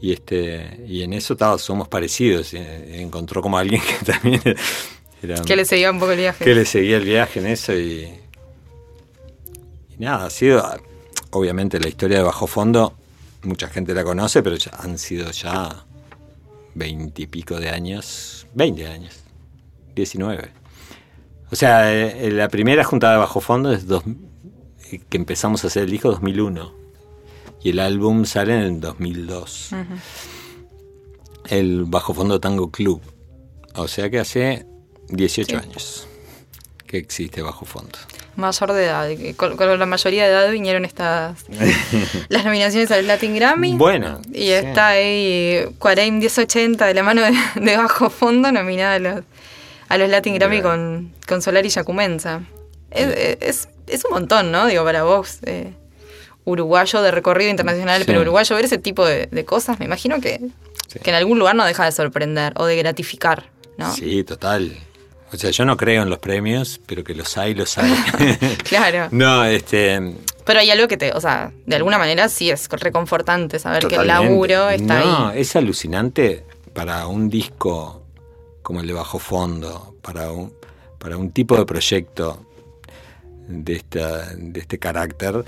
[0.00, 2.54] Y este y en eso todos somos parecidos.
[2.54, 4.40] Eh, encontró como alguien que también
[5.22, 6.44] era, que le seguía un poco el viaje.
[6.44, 8.08] Que le seguía el viaje en eso y,
[9.90, 10.62] y nada, ha sido
[11.30, 12.94] obviamente la historia de Bajo Fondo,
[13.42, 15.84] mucha gente la conoce, pero han sido ya
[16.74, 19.20] veintipico de años, veinte años,
[19.94, 20.50] diecinueve.
[21.50, 24.04] O sea, eh, la primera juntada de bajo fondo es dos,
[25.08, 26.74] que empezamos a hacer el disco 2001
[27.62, 29.70] y el álbum sale en el 2002.
[31.48, 33.00] El Bajo Fondo Tango Club.
[33.74, 34.66] O sea que hace
[35.08, 36.06] 18 años
[36.86, 37.98] que existe Bajo Fondo
[38.38, 39.08] mayor de edad.
[39.36, 41.44] Con, la mayoría de edad vinieron estas
[42.28, 43.74] las nominaciones al Latin Grammy.
[43.74, 44.20] Bueno.
[44.32, 49.24] Y está ahí Quarem 1080 de la mano de, Bajo Fondo nominada a los,
[49.88, 52.42] a los Latin Grammy con, con Solar y Yacumenza.
[52.90, 54.66] Es, es, un montón, ¿no?
[54.66, 55.74] Digo, para vos, eh,
[56.44, 60.40] uruguayo de recorrido internacional, pero uruguayo ver ese tipo de, cosas, me imagino que,
[61.02, 63.92] que en algún lugar no deja de sorprender o de gratificar, ¿no?
[63.92, 64.74] Sí, total.
[65.32, 67.92] O sea, yo no creo en los premios, pero que los hay, los hay.
[68.64, 69.08] claro.
[69.12, 70.14] No, este.
[70.44, 73.96] Pero hay algo que te, o sea, de alguna manera sí es reconfortante saber que
[73.96, 75.04] el laburo está ahí.
[75.06, 78.02] No, es alucinante para un disco
[78.62, 80.52] como el de Bajo Fondo, para un,
[80.98, 82.46] para un tipo de proyecto
[83.48, 85.44] de, esta, de este carácter,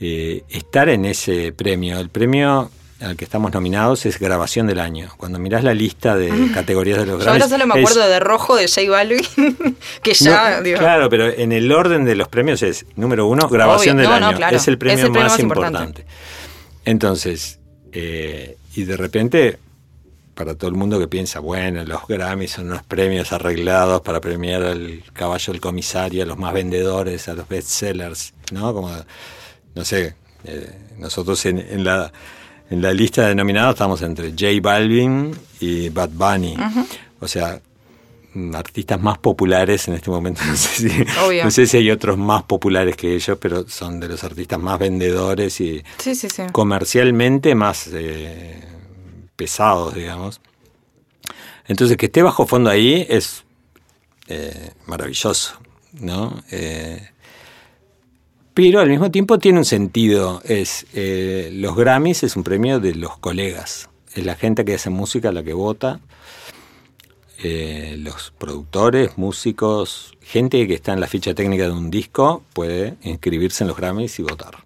[0.00, 1.98] eh, estar en ese premio.
[1.98, 2.70] El premio
[3.00, 5.12] al que estamos nominados es Grabación del Año.
[5.16, 7.24] Cuando mirás la lista de categorías de los Grammys...
[7.26, 10.62] Yo ahora solo me acuerdo de Rojo de J Balvin, que ya...
[10.62, 14.38] Claro, pero en el orden de los premios es, número uno, Grabación del Año.
[14.50, 16.06] es, el premio más, importante.
[16.84, 17.58] Entonces,
[17.92, 19.58] eh, y de repente,
[20.34, 24.62] para todo el mundo que piensa, bueno, los Grammys son unos premios arreglados para premiar
[24.62, 28.72] al caballo del comisario, a los más vendedores, a los bestsellers, ¿no?
[28.72, 28.90] Como,
[29.74, 30.14] no sé,
[30.44, 32.12] eh, nosotros en la
[32.70, 36.56] en la lista de nominados estamos entre J Balvin y Bad Bunny.
[37.20, 37.60] O sea,
[38.32, 40.40] mm, artistas más populares en este momento.
[40.46, 41.04] No sé, si,
[41.42, 44.78] no sé si hay otros más populares que ellos, pero son de los artistas más
[44.78, 45.82] vendedores y
[46.52, 48.62] comercialmente más eh,
[49.36, 50.40] pesados, digamos.
[51.66, 53.44] Entonces, que esté bajo fondo ahí es
[54.28, 55.58] eh, maravilloso,
[55.92, 56.42] ¿no?
[56.50, 57.10] Eh,
[58.54, 60.40] pero al mismo tiempo tiene un sentido.
[60.44, 64.90] Es eh, los Grammys es un premio de los colegas, es la gente que hace
[64.90, 66.00] música la que vota,
[67.42, 72.94] eh, los productores, músicos, gente que está en la ficha técnica de un disco puede
[73.02, 74.64] inscribirse en los Grammys y votar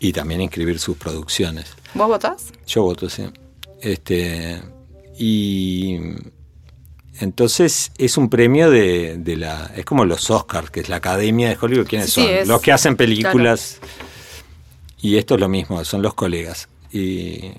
[0.00, 1.74] y también inscribir sus producciones.
[1.94, 2.52] ¿Vos votás?
[2.66, 3.24] Yo voto, sí.
[3.80, 4.60] Este
[5.18, 5.98] y
[7.20, 9.70] entonces es un premio de, la...
[9.76, 11.86] Es como los Oscars, que es la Academia de Hollywood.
[11.86, 12.26] ¿Quiénes son?
[12.46, 13.80] los que hacen películas.
[15.00, 16.68] Y esto es lo mismo, son los colegas.
[16.92, 17.52] Y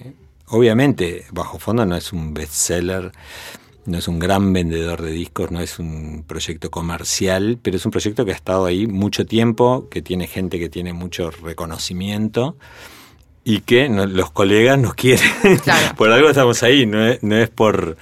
[0.47, 3.11] obviamente Bajo Fondo no es un bestseller,
[3.85, 7.91] no es un gran vendedor de discos, no es un proyecto comercial, pero es un
[7.91, 12.57] proyecto que ha estado ahí mucho tiempo, que tiene gente que tiene mucho reconocimiento
[13.43, 15.29] y que los colegas nos quieren.
[15.97, 17.97] por algo estamos ahí, no no es por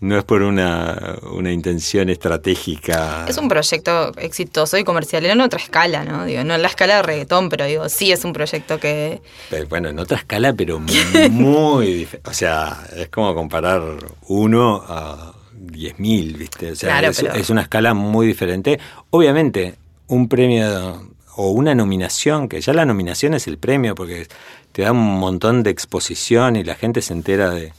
[0.00, 3.24] no es por una, una intención estratégica.
[3.28, 6.24] Es un proyecto exitoso y comercial en otra escala, ¿no?
[6.24, 9.20] Digo, no en la escala de reggaetón, pero digo, sí es un proyecto que...
[9.50, 10.78] Pero, bueno, en otra escala, pero
[11.30, 12.30] muy diferente.
[12.30, 13.82] O sea, es como comparar
[14.28, 16.72] uno a 10.000, ¿viste?
[16.72, 18.78] O sea, Claro, es, pero- es una escala muy diferente.
[19.10, 19.74] Obviamente,
[20.08, 24.26] un premio o una nominación, que ya la nominación es el premio, porque
[24.72, 27.72] te da un montón de exposición y la gente se entera de,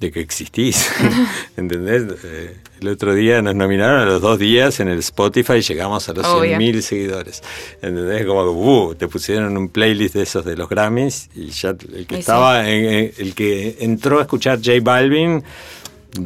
[0.00, 0.90] de que existís.
[1.56, 2.04] ¿Entendés?
[2.24, 6.12] Eh, el otro día nos nominaron a los dos días en el Spotify, llegamos a
[6.12, 6.56] los Obvio.
[6.56, 7.42] 100.000 seguidores.
[7.82, 8.24] ¿Entendés?
[8.24, 12.06] Como que uh, te pusieron un playlist de esos de los Grammys y ya el
[12.06, 12.20] que Y sí.
[12.20, 15.42] estaba, en- en- el que entró a escuchar J Balvin.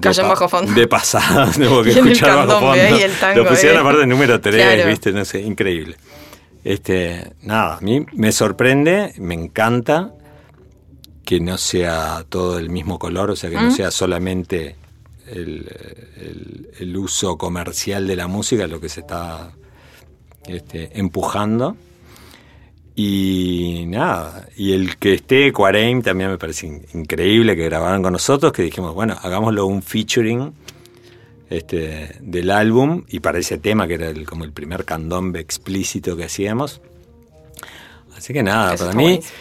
[0.01, 0.73] Cayó bajo fondo.
[0.73, 2.75] De pasada, tuvo que Y escuchar bajo fondo.
[3.21, 3.81] tango, Lo pusieron eh.
[3.81, 4.89] aparte número 3, Claro.
[4.91, 5.13] ¿viste?
[5.13, 5.97] No sé, increíble.
[6.65, 10.13] Este, nada, a mí me sorprende, me encanta
[11.33, 13.71] que no sea todo el mismo color, o sea, que no ¿Mm?
[13.71, 14.77] sea solamente
[15.29, 15.67] el,
[16.21, 19.51] el- el uso comercial de la música lo que se está
[20.47, 21.75] este, empujando.
[22.95, 28.13] Y nada, y el que esté Quarame también me parece in- increíble que grabaron con
[28.13, 30.53] nosotros, que dijimos, bueno, hagámoslo un featuring
[31.49, 36.15] este, del álbum y para ese tema que era el- como el primer candombe explícito
[36.15, 36.83] que hacíamos.
[38.15, 39.35] Así que nada, Eso para mí, buenísimo.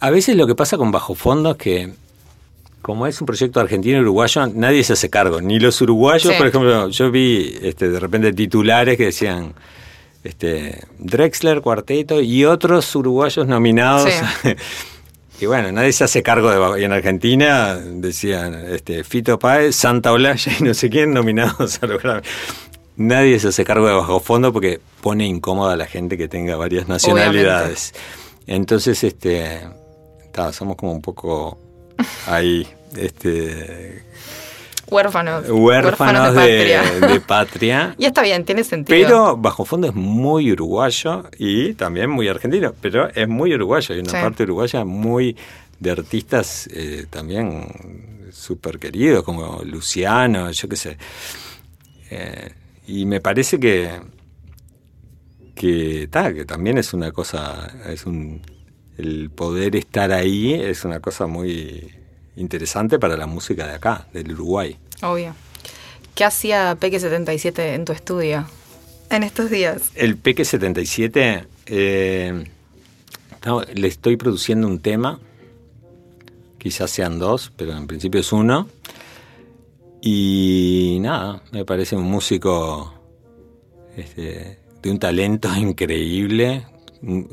[0.00, 1.92] A veces lo que pasa con Bajo Fondo es que
[2.82, 5.40] como es un proyecto argentino y uruguayo, nadie se hace cargo.
[5.40, 6.38] Ni los uruguayos, Sí.
[6.38, 9.54] por ejemplo, yo vi este, de repente titulares que decían
[10.22, 14.08] este, Drexler, Cuarteto y otros uruguayos nominados.
[14.42, 14.50] Sí.
[15.40, 19.74] y bueno, nadie se hace cargo de Bajo- y en Argentina decían este, Fito Páez,
[19.74, 22.00] Santa Olaya y no sé quién nominados a los.
[22.96, 26.54] Nadie se hace cargo de Bajo Fondo porque pone incómoda a la gente que tenga
[26.56, 27.94] varias nacionalidades.
[28.46, 29.60] Entonces, este,
[30.36, 31.58] ta, somos como un poco
[32.28, 34.04] ahí, este,
[34.88, 35.46] Huérfanos.
[35.48, 37.08] huérfanos de de, patria.
[37.08, 37.94] de patria.
[37.98, 38.96] y está bien, tiene sentido.
[38.96, 43.94] Pero Bajo Fondo es muy uruguayo y también muy argentino, pero es muy uruguayo.
[43.94, 44.16] Hay una Sí.
[44.20, 45.36] parte uruguaya muy
[45.80, 47.66] de artistas eh, también
[48.30, 50.98] súper queridos, como Luciano, yo qué sé.
[52.10, 52.52] Eh,
[52.86, 53.90] y me parece que
[55.54, 58.42] que, ta, que también es una cosa, es un
[58.98, 61.92] el poder estar ahí es una cosa muy
[62.36, 64.76] interesante para la música de acá, del Uruguay.
[65.02, 65.34] Obvio.
[66.14, 68.46] ¿Qué hacía Peque 77 en tu estudio
[69.10, 69.90] en estos días?
[69.94, 72.44] El Peque 77, eh,
[73.44, 75.20] no, le estoy produciendo un tema,
[76.58, 78.68] quizás sean dos, pero en principio es uno.
[80.00, 82.94] Y nada, me parece un músico
[83.96, 86.66] este, de un talento increíble,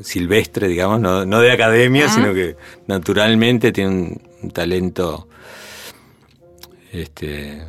[0.01, 2.55] silvestre, digamos, no, no de academia, sino que
[2.87, 5.27] naturalmente tiene un, un talento
[6.91, 7.63] este,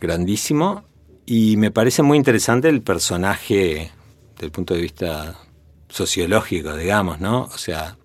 [0.00, 0.84] grandísimo.
[1.26, 3.92] Y me parece muy interesante el personaje
[4.34, 5.36] desde el punto de vista
[5.88, 7.42] sociológico, digamos, ¿no?
[7.42, 7.96] O sea,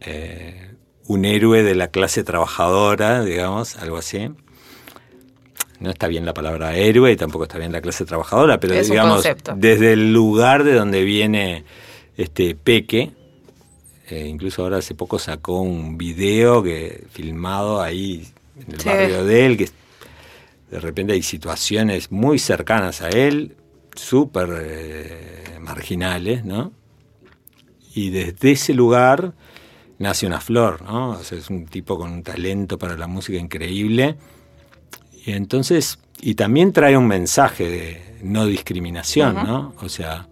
[0.00, 0.70] eh,
[1.06, 4.30] un héroe de la clase trabajadora, digamos, algo así.
[5.78, 8.88] No está bien la palabra héroe y tampoco está bien la clase trabajadora, pero Es
[8.88, 11.64] digamos, desde el lugar de donde viene
[12.16, 13.12] este Peque,
[14.08, 18.26] eh, incluso ahora hace poco sacó un video que filmado ahí
[18.60, 18.88] en el Sí.
[18.88, 19.68] barrio de él, que
[20.70, 23.56] de repente hay situaciones muy cercanas a él,
[23.94, 26.72] súper eh, marginales, ¿no?
[27.94, 29.32] Y desde ese lugar
[29.98, 31.10] nace una flor, ¿no?
[31.10, 34.16] O sea, es un tipo con un talento para la música increíble.
[35.24, 39.34] Y entonces, y también trae un mensaje de no discriminación.
[39.34, 39.74] ¿no?
[39.80, 40.28] O sea,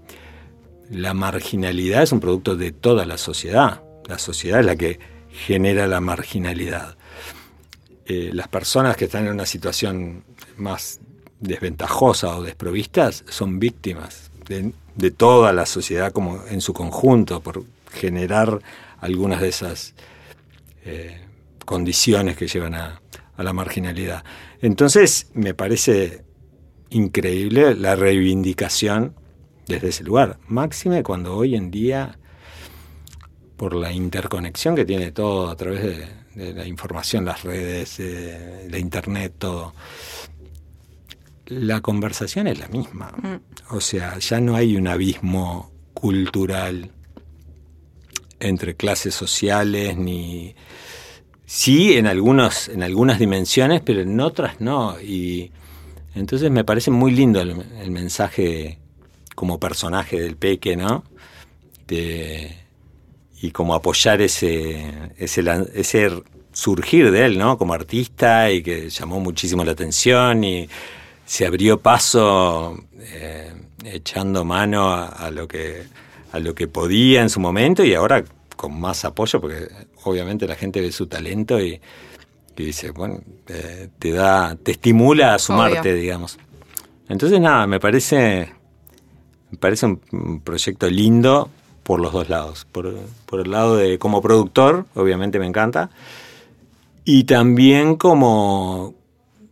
[0.95, 3.82] la marginalidad es un producto de toda la sociedad.
[4.07, 4.99] La sociedad es la que
[5.30, 6.97] genera la marginalidad.
[8.07, 10.24] Eh, las personas que están en una situación
[10.57, 11.01] más
[11.40, 14.72] desventajosa o desprovistas son víctimas de,
[15.11, 18.61] toda la sociedad como en su conjunto por generar
[19.01, 19.95] algunas de esas
[20.84, 21.20] eh,
[21.64, 23.01] condiciones que llevan a
[23.36, 24.24] la marginalidad.
[24.61, 26.22] Entonces me parece
[26.90, 29.14] increíble la reivindicación
[29.67, 30.39] desde ese lugar.
[30.49, 32.19] Máxime cuando hoy en día,
[33.57, 38.67] por la interconexión que tiene todo a través de, de la información, las redes, eh,
[38.71, 39.75] la internet, todo,
[41.47, 43.12] la conversación es la misma.
[43.23, 43.75] Mm.
[43.75, 46.91] O sea, ya no hay un abismo cultural
[48.41, 50.55] entre clases sociales ni
[51.47, 55.53] sí en algunos en algunas dimensiones pero en otras no y
[56.15, 58.81] entonces me parece muy lindo el, el mensaje
[59.35, 61.05] como personaje del peque no
[61.87, 62.57] de
[63.41, 65.43] y como apoyar ese ese
[65.74, 66.11] ese
[66.55, 67.59] surgir de él, ¿no?
[67.59, 70.68] Como artista y que llamó muchísimo la atención y
[71.26, 73.53] se abrió paso eh,
[73.85, 75.82] echando mano a, lo que
[76.32, 78.24] a lo que podía en su momento y ahora
[78.57, 79.68] con más apoyo porque
[80.05, 81.80] obviamente la gente ve su talento y,
[82.57, 86.39] dice bueno eh, te da te estimula a sumarte digamos
[87.09, 88.53] entonces nada me parece
[89.55, 91.48] me parece un proyecto lindo
[91.82, 92.94] por los dos lados por,
[93.26, 95.90] por el lado de como productor obviamente me encanta
[97.05, 98.94] y también como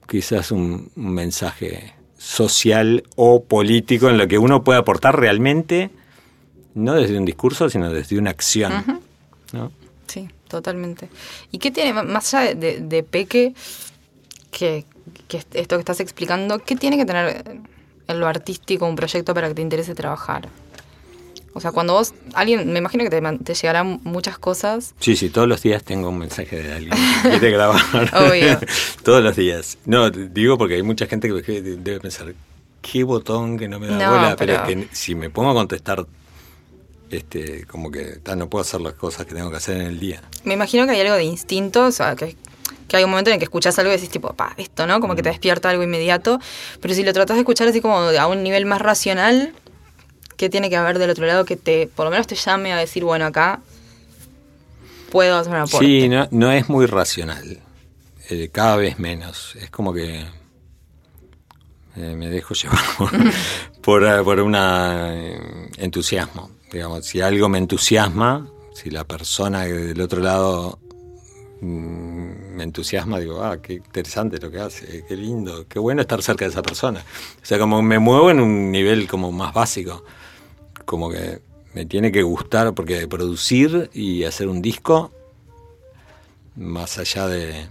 [0.08, 5.90] quizás un, mensaje social o político en lo que uno puede aportar realmente,
[6.74, 9.00] no desde un discurso, sino desde una acción.
[10.06, 11.08] Sí, totalmente.
[11.50, 13.54] ¿Y qué tiene, más allá de, Peque,
[14.50, 14.84] que,
[15.54, 17.44] esto que estás explicando, qué tiene que tener
[18.12, 20.48] en lo artístico un proyecto para que te interese trabajar?
[21.54, 24.94] O sea, cuando vos, alguien, me imagino que te, llegarán muchas cosas.
[25.00, 27.82] Sí, sí, todos los días tengo un mensaje de alguien que quiere grabar.
[28.14, 28.58] Obvio.
[29.04, 29.76] todos los días.
[29.84, 32.32] No, digo porque hay mucha gente que debe pensar,
[32.80, 36.06] qué botón que no me da bola, pero, que si me pongo a contestar,
[37.10, 40.22] este, como que no puedo hacer las cosas que tengo que hacer en el día.
[40.44, 42.34] Me imagino que hay algo de instinto, o sea, que,
[42.92, 45.00] que hay un momento en el que escuchas algo y decís tipo, pa, esto, ¿no?
[45.00, 46.38] Como que te despierta algo inmediato,
[46.78, 49.54] pero si lo tratas de escuchar así como a un nivel más racional,
[50.36, 52.76] qué tiene que haber del otro lado que te, por lo menos te llame a
[52.76, 53.60] decir, bueno, acá
[55.10, 55.86] puedo hacer una aporte.
[55.86, 57.60] Sí, no, es muy racional,
[58.28, 59.56] eh, cada vez menos.
[59.56, 60.26] Es como que
[61.96, 62.84] eh, me dejo llevar
[63.80, 64.54] por, eh, por, un
[65.78, 66.50] entusiasmo.
[66.70, 70.78] Digamos, si algo me entusiasma, si la persona del otro lado
[71.62, 76.44] me entusiasma, digo, ah, qué interesante lo que hace, qué lindo, qué bueno estar cerca
[76.44, 77.04] de esa persona.
[77.40, 80.04] O sea, como me muevo en un nivel como más básico
[80.84, 81.40] como que
[81.74, 85.10] me tiene que gustar porque producir y hacer un disco,
[86.54, 87.68] más allá de,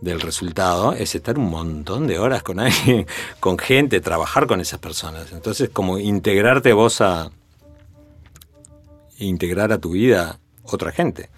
[0.00, 3.06] del resultado, es estar un montón de horas con alguien,
[3.40, 5.32] con gente, trabajar con esas personas.
[5.32, 7.30] Entonces, como integrarte vos a
[9.18, 11.28] integrar a tu vida otra gente.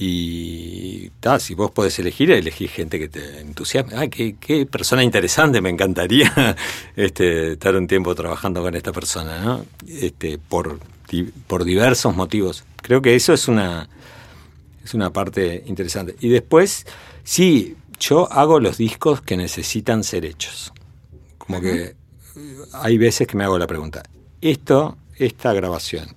[0.00, 3.96] Y si vos podés elegir, elegí gente que te entusiasme.
[3.96, 6.56] Ay, qué, persona interesante, me encantaría
[6.96, 9.66] este, estar un tiempo trabajando con esta persona, ¿no?
[9.88, 10.78] Este, por,
[11.48, 12.64] por diversos motivos.
[12.80, 13.88] Creo que eso es una,
[14.84, 16.14] es una parte interesante.
[16.20, 16.86] Y después,
[17.24, 20.72] sí, yo hago los discos que necesitan ser hechos.
[21.38, 21.96] Como que
[22.72, 24.04] hay veces que me hago la pregunta,
[24.40, 26.14] esto, esta grabación,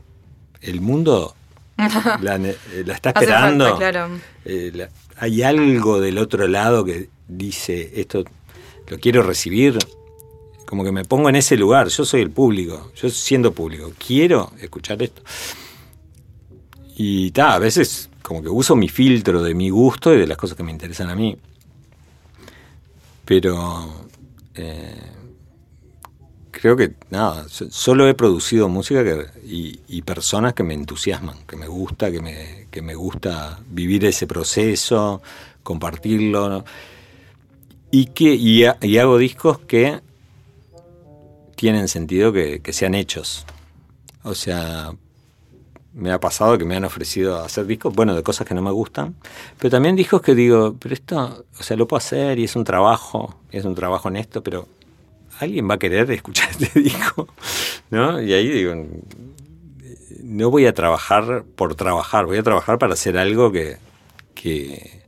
[0.62, 1.36] ¿el mundo
[2.22, 2.58] la, eh,
[2.88, 3.80] está esperando.
[4.46, 8.24] Eh, hay algo del otro lado que dice, esto
[8.88, 9.78] lo quiero recibir.
[10.66, 14.52] Como que me pongo en ese lugar, yo soy el público, yo siendo público, quiero
[14.62, 15.22] escuchar esto.
[16.96, 20.38] Y ta, a veces como que uso mi filtro de mi gusto y de las
[20.38, 21.38] cosas que me interesan a mí.
[23.26, 24.08] Pero
[24.56, 24.96] eh,
[26.62, 29.04] creo que nada, solo he producido música
[29.44, 34.28] y, personas que me entusiasman, que me gusta, que me, que me gusta vivir ese
[34.28, 35.24] proceso,
[35.64, 36.64] compartirlo.
[37.90, 40.02] Y, que, y, hago discos que
[41.56, 43.46] tienen sentido que, sean hechos.
[44.22, 44.92] O sea,
[45.96, 48.72] me ha pasado que me han ofrecido hacer discos, bueno, de cosas que no me
[48.72, 49.16] gustan,
[49.58, 52.66] pero también discos que digo, pero esto, o sea, lo puedo hacer y es un
[52.66, 54.68] trabajo, es un trabajo honesto, pero
[55.42, 57.28] ¿alguien va a querer escuchar este disco?
[57.90, 58.22] ¿No?
[58.22, 58.74] Y ahí digo,
[60.24, 63.78] no voy a trabajar por trabajar, voy a trabajar para hacer algo que,
[64.36, 65.02] que,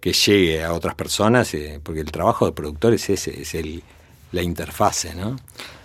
[0.00, 3.82] llegue a otras personas, eh, porque el trabajo de productor es ese, es el,
[4.30, 5.36] la interfase, ¿no?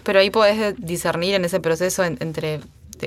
[0.04, 2.60] Pero ahí podés discernir en ese proceso entre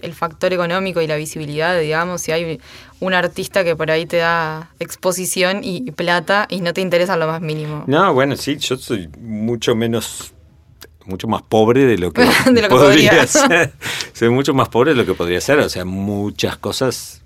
[0.03, 2.61] el factor económico y la visibilidad, digamos, si hay
[2.99, 7.29] un artista que por ahí te da exposición y plata y no te interesa lo
[7.29, 7.85] más mínimo.
[7.87, 10.34] No, bueno, sí, yo soy mucho menos
[11.07, 12.25] mucho más pobre de lo que,
[12.69, 13.73] podría, ser.
[14.13, 15.59] Soy mucho más pobre de lo que podría ser.
[15.61, 17.23] O sea, muchas cosas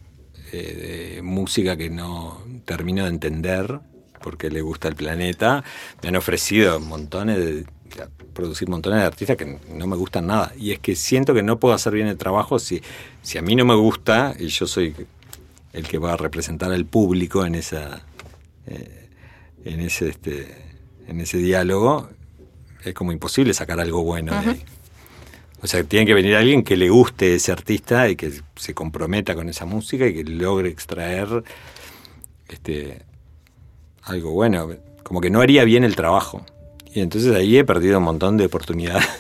[0.53, 3.81] eh, de música que no termino de entender
[4.23, 5.65] porque le gusta el planeta.
[6.03, 7.67] Me han ofrecido montones de
[8.35, 10.53] producir montones de artistas que no me gustan nada.
[10.57, 12.83] Y es que siento que no puedo hacer bien el trabajo si,
[13.23, 14.95] si a mí no me gusta y yo soy
[15.73, 18.03] el que va a representar al público en esa
[18.67, 19.09] eh,
[19.65, 20.55] en ese este,
[21.07, 22.11] en ese diálogo
[22.85, 24.65] es como imposible sacar algo bueno de ahí.
[25.61, 29.35] O sea, tiene que venir alguien que le guste ese artista y que se comprometa
[29.35, 31.43] con esa música y que logre extraer
[32.49, 33.03] este
[34.05, 34.71] algo bueno.
[35.03, 36.45] Como que no haría bien el trabajo.
[36.95, 39.07] Y entonces ahí he perdido un montón de oportunidades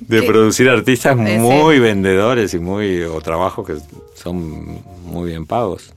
[0.00, 3.76] de producir artistas muy vendedores y muy o trabajos que
[4.14, 5.92] son muy bien pagos.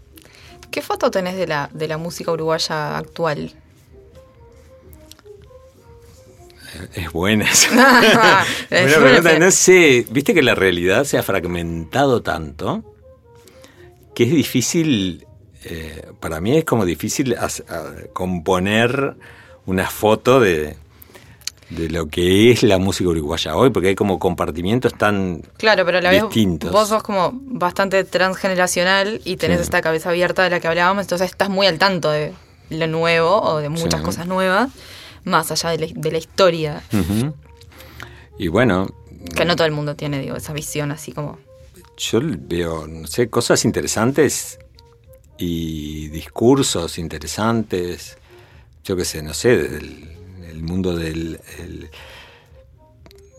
[0.70, 3.54] ¿Qué foto tenés de la, de la música uruguaya actual?
[6.94, 7.46] Es buena.
[7.52, 7.70] esa.
[8.70, 9.40] Buena pregunta.
[9.40, 12.84] No sé, viste que la realidad se ha fragmentado tanto
[14.14, 15.26] que es difícil,
[15.64, 19.16] eh, para mí es como difícil as- a- componer
[19.66, 20.76] una foto de,
[21.70, 26.00] de lo que es la música uruguaya hoy, porque hay como compartimientos tan Claro, pero
[26.00, 26.72] a la vez distintos.
[26.72, 29.64] vos sos como bastante transgeneracional y tenés Sí.
[29.64, 32.34] esta cabeza abierta de la que hablábamos, entonces estás muy al tanto de
[32.70, 34.06] lo nuevo o de muchas Sí.
[34.06, 34.70] cosas nuevas,
[35.24, 36.84] más allá de la, de la historia.
[38.38, 38.88] Y bueno,
[39.36, 41.38] que no todo el mundo tiene, digo, esa visión así como...
[41.98, 44.58] yo veo, no sé, cosas interesantes
[45.38, 48.18] y discursos interesantes.
[48.84, 50.10] Yo qué sé, no sé, del
[50.50, 51.90] el mundo del, el-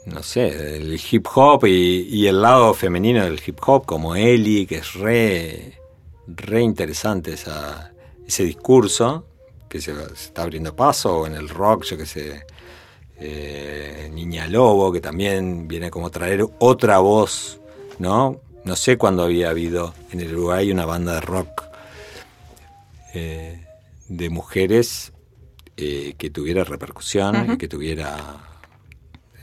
[0.06, 4.66] no sé, el hip hop y, y el lado femenino del hip hop, como Ellie,
[4.66, 5.78] que es re,
[6.26, 7.92] re interesante esa,
[8.26, 9.26] ese discurso,
[9.72, 12.44] que se, se está abriendo paso, o en el rock, yo qué sé,
[13.18, 17.58] eh, Niña Lobo, que también viene como a traer otra voz,
[17.98, 18.38] ¿no?
[18.64, 21.62] No sé cuándo había habido en el Uruguay una banda de rock
[23.14, 23.64] eh,
[24.08, 25.12] de mujeres
[25.78, 28.18] eh, que tuviera repercusión y que tuviera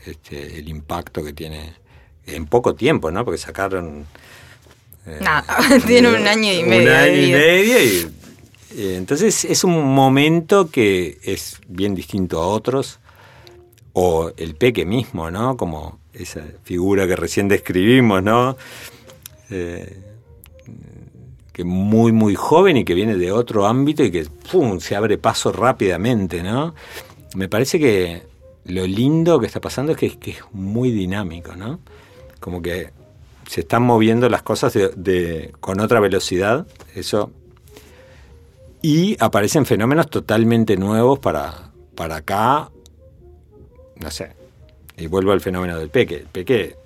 [0.06, 1.74] este, el impacto que tiene
[2.24, 3.24] en poco tiempo, ¿no?
[3.24, 4.06] Porque sacaron...
[5.06, 5.44] eh, Nada,
[5.86, 8.19] tiene un año y medio Un año y medio y
[8.76, 13.00] entonces es un momento que es bien distinto a otros.
[13.92, 15.56] O el peque mismo, ¿no?
[15.56, 18.56] Como esa figura que recién describimos, ¿no?
[19.50, 20.00] Eh,
[21.52, 24.78] que muy, muy joven y que viene de otro ámbito y que ¡pum!
[24.78, 26.74] se abre paso rápidamente, ¿no?
[27.34, 28.22] Me parece que
[28.64, 31.80] lo lindo que está pasando es que, es muy dinámico, ¿no?
[32.38, 32.90] Como que
[33.48, 34.72] se están moviendo las cosas
[35.58, 37.32] con otra velocidad, eso.
[38.82, 42.70] Y aparecen fenómenos totalmente nuevos para, para acá,
[43.96, 44.32] no sé.
[44.96, 46.16] Y vuelvo al fenómeno del peque.
[46.16, 46.76] El peque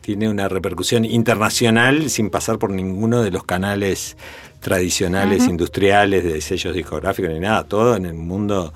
[0.00, 4.16] tiene una repercusión internacional sin pasar por ninguno de los canales
[4.60, 8.72] tradicionales, industriales, de sellos discográficos ni nada, todo en el mundo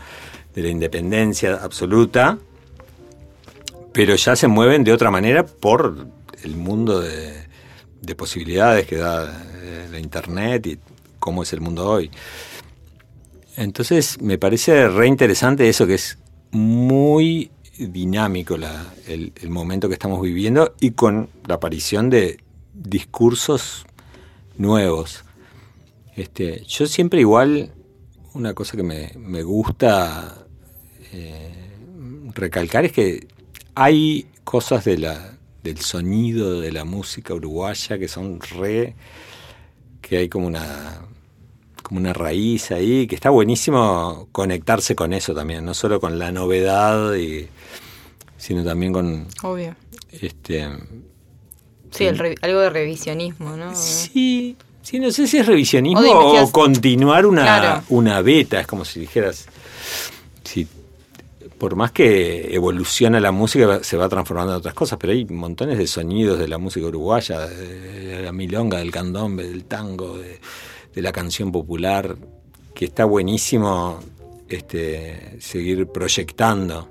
[0.54, 2.38] de la independencia absoluta,
[3.92, 6.06] pero ya se mueven de otra manera por
[6.42, 7.32] el mundo de,
[8.00, 10.78] de posibilidades que da eh, la Internet y
[11.24, 12.10] cómo es el mundo hoy.
[13.56, 16.18] Entonces me parece re interesante eso que es
[16.50, 18.56] muy dinámico
[19.06, 22.36] el, momento que estamos viviendo y con la aparición de
[22.74, 23.86] discursos
[24.58, 25.24] nuevos.
[26.14, 27.72] Este, yo siempre igual,
[28.34, 30.46] una cosa que me, gusta
[31.10, 31.54] eh,
[32.34, 33.28] recalcar es que
[33.74, 38.94] hay cosas del sonido de la música uruguaya que son re,
[40.02, 41.08] que hay como una
[41.84, 46.32] como una raíz ahí, que está buenísimo conectarse con eso también, no solo con la
[46.32, 47.46] novedad, y,
[48.36, 49.76] sino también con Obvio.
[50.10, 50.68] este
[51.92, 53.72] Sí, el re- algo de revisionismo, ¿no?
[53.76, 57.82] sí, sí, no sé si es revisionismo O continuar una, Claro.
[57.90, 59.46] una beta, es como si dijeras,
[60.42, 60.66] si
[61.58, 65.78] por más que evoluciona la música, se va transformando en otras cosas, pero hay montones
[65.78, 70.40] de sonidos de la música uruguaya, de la milonga, del candombe, del tango, de,
[70.94, 72.16] de la canción popular,
[72.74, 74.00] que está buenísimo
[74.48, 76.88] este, seguir proyectando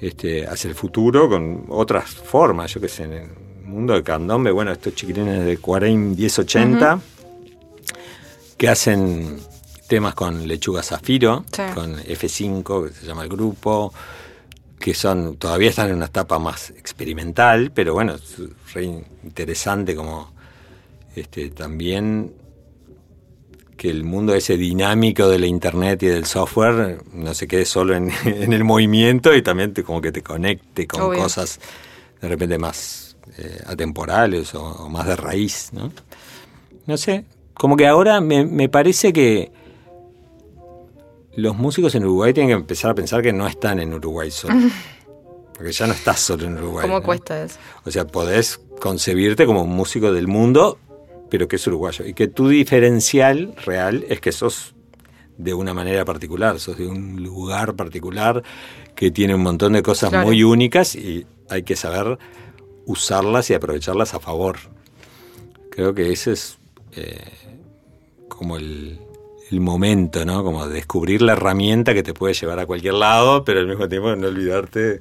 [0.00, 3.28] este, hacia el futuro con otras formas, yo qué sé, en el
[3.64, 7.00] mundo del candombe, bueno, estos chiquilines de Cuarem 1080,
[8.56, 9.38] que hacen
[9.86, 11.62] temas con Lechuga Zafiro, Sí.
[11.74, 13.92] con F5, que se llama el grupo,
[14.78, 18.36] que son todavía están en una etapa más experimental, pero bueno, es
[18.72, 18.84] re
[19.24, 20.32] interesante como
[21.14, 22.32] este, también
[23.80, 27.94] que el mundo ese dinámico de la internet y del software no se quede solo
[27.96, 31.22] en, en el movimiento y también te- como que te conecte con Obvio.
[31.22, 31.58] cosas
[32.20, 35.90] de repente más eh, atemporales o, o más de raíz, ¿no?
[36.86, 37.24] No sé,
[37.54, 39.50] como que ahora me, me parece que
[41.36, 44.54] los músicos en Uruguay tienen que empezar a pensar que no están en Uruguay solo.
[45.54, 46.82] Porque ya no estás solo en Uruguay.
[46.82, 47.02] ¿Cómo ¿no?
[47.04, 47.56] cuesta eso?
[47.84, 50.78] O sea, podés concebirte como un músico del mundo,
[51.30, 52.04] pero que es uruguayo.
[52.06, 54.74] Y que tu diferencial real es que sos
[55.38, 58.42] de una manera particular, sos de un lugar particular
[58.94, 60.26] que tiene un montón de cosas Claro.
[60.26, 62.18] muy únicas y hay que saber
[62.84, 64.58] usarlas y aprovecharlas a favor.
[65.70, 66.58] Creo que ese es
[66.92, 67.16] eh,
[68.28, 68.98] como el,
[69.50, 70.42] el momento, ¿no?
[70.44, 74.14] Como descubrir la herramienta que te puede llevar a cualquier lado, pero al mismo tiempo
[74.16, 75.00] no olvidarte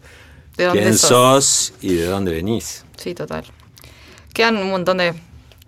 [0.55, 1.45] ¿De quién sos?
[1.45, 2.85] sos y de dónde venís.
[2.95, 3.43] Sí, total.
[4.33, 5.13] Quedan un montón de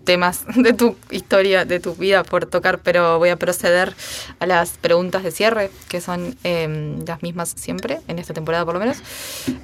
[0.04, 3.93] temas de tu historia, de tu vida por tocar, pero voy a proceder
[4.39, 8.74] a las preguntas de cierre, que son eh, las mismas siempre, en esta temporada por
[8.74, 8.97] lo menos.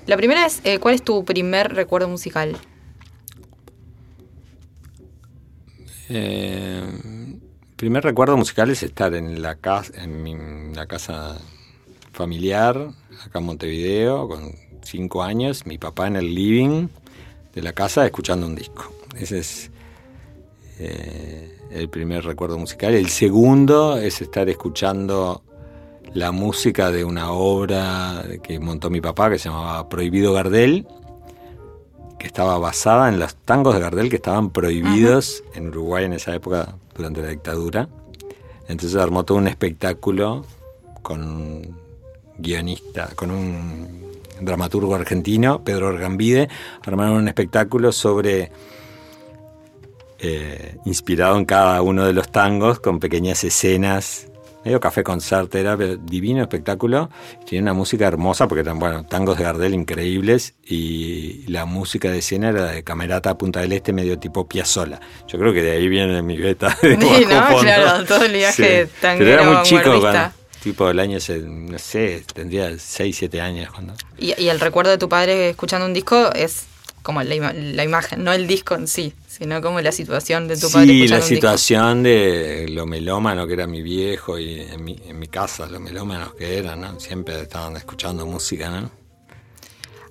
[0.05, 2.57] La primera es, eh, ¿cuál es tu primer recuerdo musical?
[6.09, 6.83] Eh,
[7.75, 11.37] primer recuerdo musical es estar en la casa, en mi- la casa
[12.13, 12.89] familiar,
[13.25, 16.87] acá en Montevideo, con cinco años, mi papá en el living
[17.53, 18.91] de la casa escuchando un disco.
[19.17, 19.71] Ese es
[20.79, 22.93] eh, el primer recuerdo musical.
[22.93, 25.41] El segundo es estar escuchando
[26.13, 30.87] la música de una obra que montó mi papá que se llamaba Prohibido Gardel,
[32.17, 36.33] que estaba basada en los tangos de Gardel que estaban prohibidos en Uruguay en esa
[36.33, 37.89] época durante la dictadura.
[38.67, 40.45] Entonces armó todo un espectáculo
[41.01, 41.77] con un
[42.37, 44.07] guionista, con un
[44.41, 46.49] dramaturgo argentino, Pedro Argambide,
[46.85, 48.51] armaron un espectáculo sobre
[50.19, 54.27] eh, inspirado en cada uno de los tangos con pequeñas escenas.
[54.65, 57.09] Medio café concert era pero divino espectáculo.
[57.45, 62.17] Tenía una música hermosa porque eran bueno tangos de Gardel increíbles y la música de
[62.17, 64.99] escena era de Camerata Punta del Este medio tipo Piazzolla.
[65.27, 67.43] Yo creo que de ahí viene mi beta de Sí, ¿no?
[67.47, 67.61] fondo.
[67.61, 72.23] Claro, todo el viaje pero era muy chico cuando- tipo el año se- no sé
[72.33, 76.33] tendría 6, 7 años cuando Y, y el recuerdo de tu padre escuchando un disco
[76.33, 76.65] es
[77.07, 80.57] como la, ima- la imagen, no el disco en sí, sino como la situación de
[80.57, 84.99] tu padre Sí, la situación de lo melómano que era mi viejo y en mi,
[85.07, 86.99] en mi casa, lo melómanos que eran, ¿no?
[86.99, 88.91] Siempre estaban escuchando música, ¿no?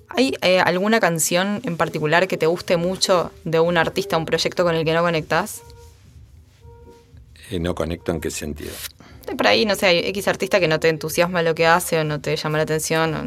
[0.09, 4.63] ¿Hay eh, alguna canción en particular que te guste mucho de un artista, un proyecto
[4.63, 5.61] con el que no conectás?
[7.51, 8.71] Y no conecto en qué sentido.
[9.35, 12.03] Por ahí, no sé, hay X artista que no te entusiasma lo que hace o
[12.03, 13.23] no te llama la atención o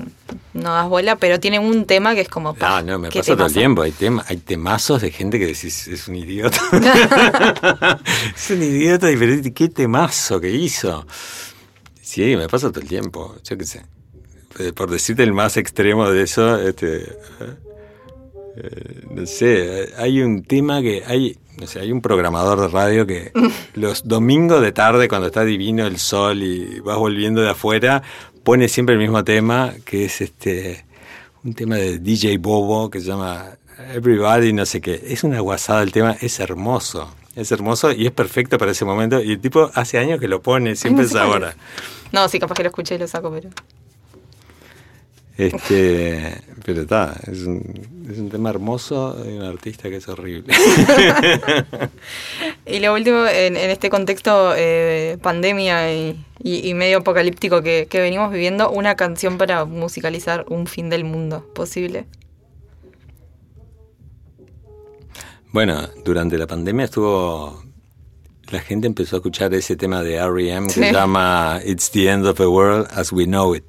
[0.55, 2.57] no das bola, pero tiene un tema que es como...
[2.61, 3.83] Ah, no, me ¿qué pasa todo el tiempo.
[3.83, 6.59] Hay, tema, hay temazos de gente que decís, es un idiota.
[8.35, 9.53] es un idiota diferente.
[9.53, 11.07] ¿Qué temazo que hizo?
[12.01, 13.37] Sí, me pasa todo el tiempo.
[13.45, 13.85] Yo qué sé.
[14.59, 17.17] Eh, Por decirte el más extremo de eso, este,
[18.57, 23.07] eh, no sé, hay un tema que hay, no sé, hay un programador de radio
[23.07, 23.33] que
[23.75, 28.03] los domingos de tarde, cuando está divino el sol y vas volviendo de afuera,
[28.43, 30.85] pone siempre el mismo tema, que es este
[31.45, 33.59] un tema de DJ Bobo que se llama
[33.95, 35.03] Everybody, no sé qué.
[35.07, 37.15] Es una guasada el tema, es hermoso.
[37.37, 39.23] Es hermoso y es perfecto para ese momento.
[39.23, 41.55] Y el tipo hace años que lo pone, siempre no es sé ahora.
[42.13, 43.51] No, sí, capaz que lo escuché y lo saco, pero...
[45.47, 46.35] Este,
[46.65, 47.63] pero está, es un,
[48.11, 50.53] es un tema hermoso de un artista que es horrible.
[52.67, 57.87] Y lo último, en, en este contexto eh, pandemia y, y- y medio apocalíptico que,
[57.91, 62.07] que venimos viviendo, una canción para musicalizar un fin del mundo posible.
[65.53, 67.63] Bueno, durante la pandemia estuvo.
[68.53, 70.67] La gente empezó a escuchar ese tema de R.E.M.
[70.69, 70.81] que Sí.
[70.81, 73.65] se llama It's the End of the World as We Know It.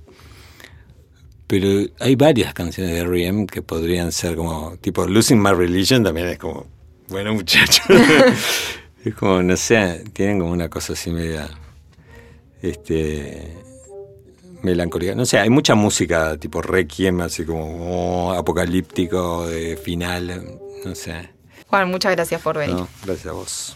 [1.51, 3.45] Pero hay varias canciones de R.E.M.
[3.45, 4.77] que podrían ser como.
[4.77, 6.65] Tipo, Losing My Religion también es como.
[7.09, 7.83] Bueno, muchacho.
[9.03, 11.49] es como, no sé, tienen como una cosa así media.
[12.61, 13.53] Este.
[14.61, 15.13] Melancólica.
[15.13, 20.57] No sé, hay mucha música tipo Requiem, así como oh, apocalíptico, de final.
[20.85, 21.31] No sé.
[21.67, 22.77] Juan, muchas gracias por venir.
[22.77, 23.75] No, gracias a vos.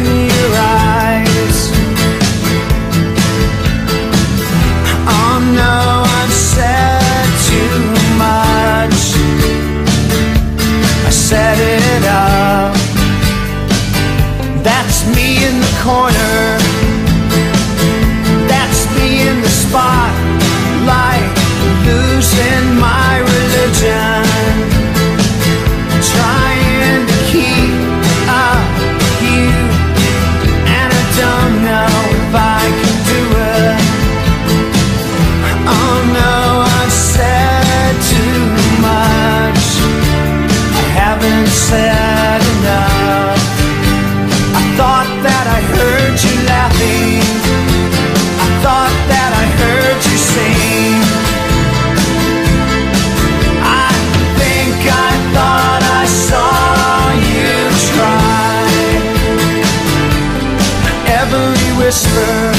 [61.91, 62.53] whisper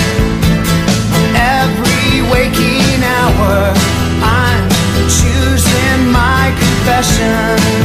[1.35, 3.73] every waking hour.
[4.21, 4.69] I'm
[5.09, 7.82] choosing my confessions,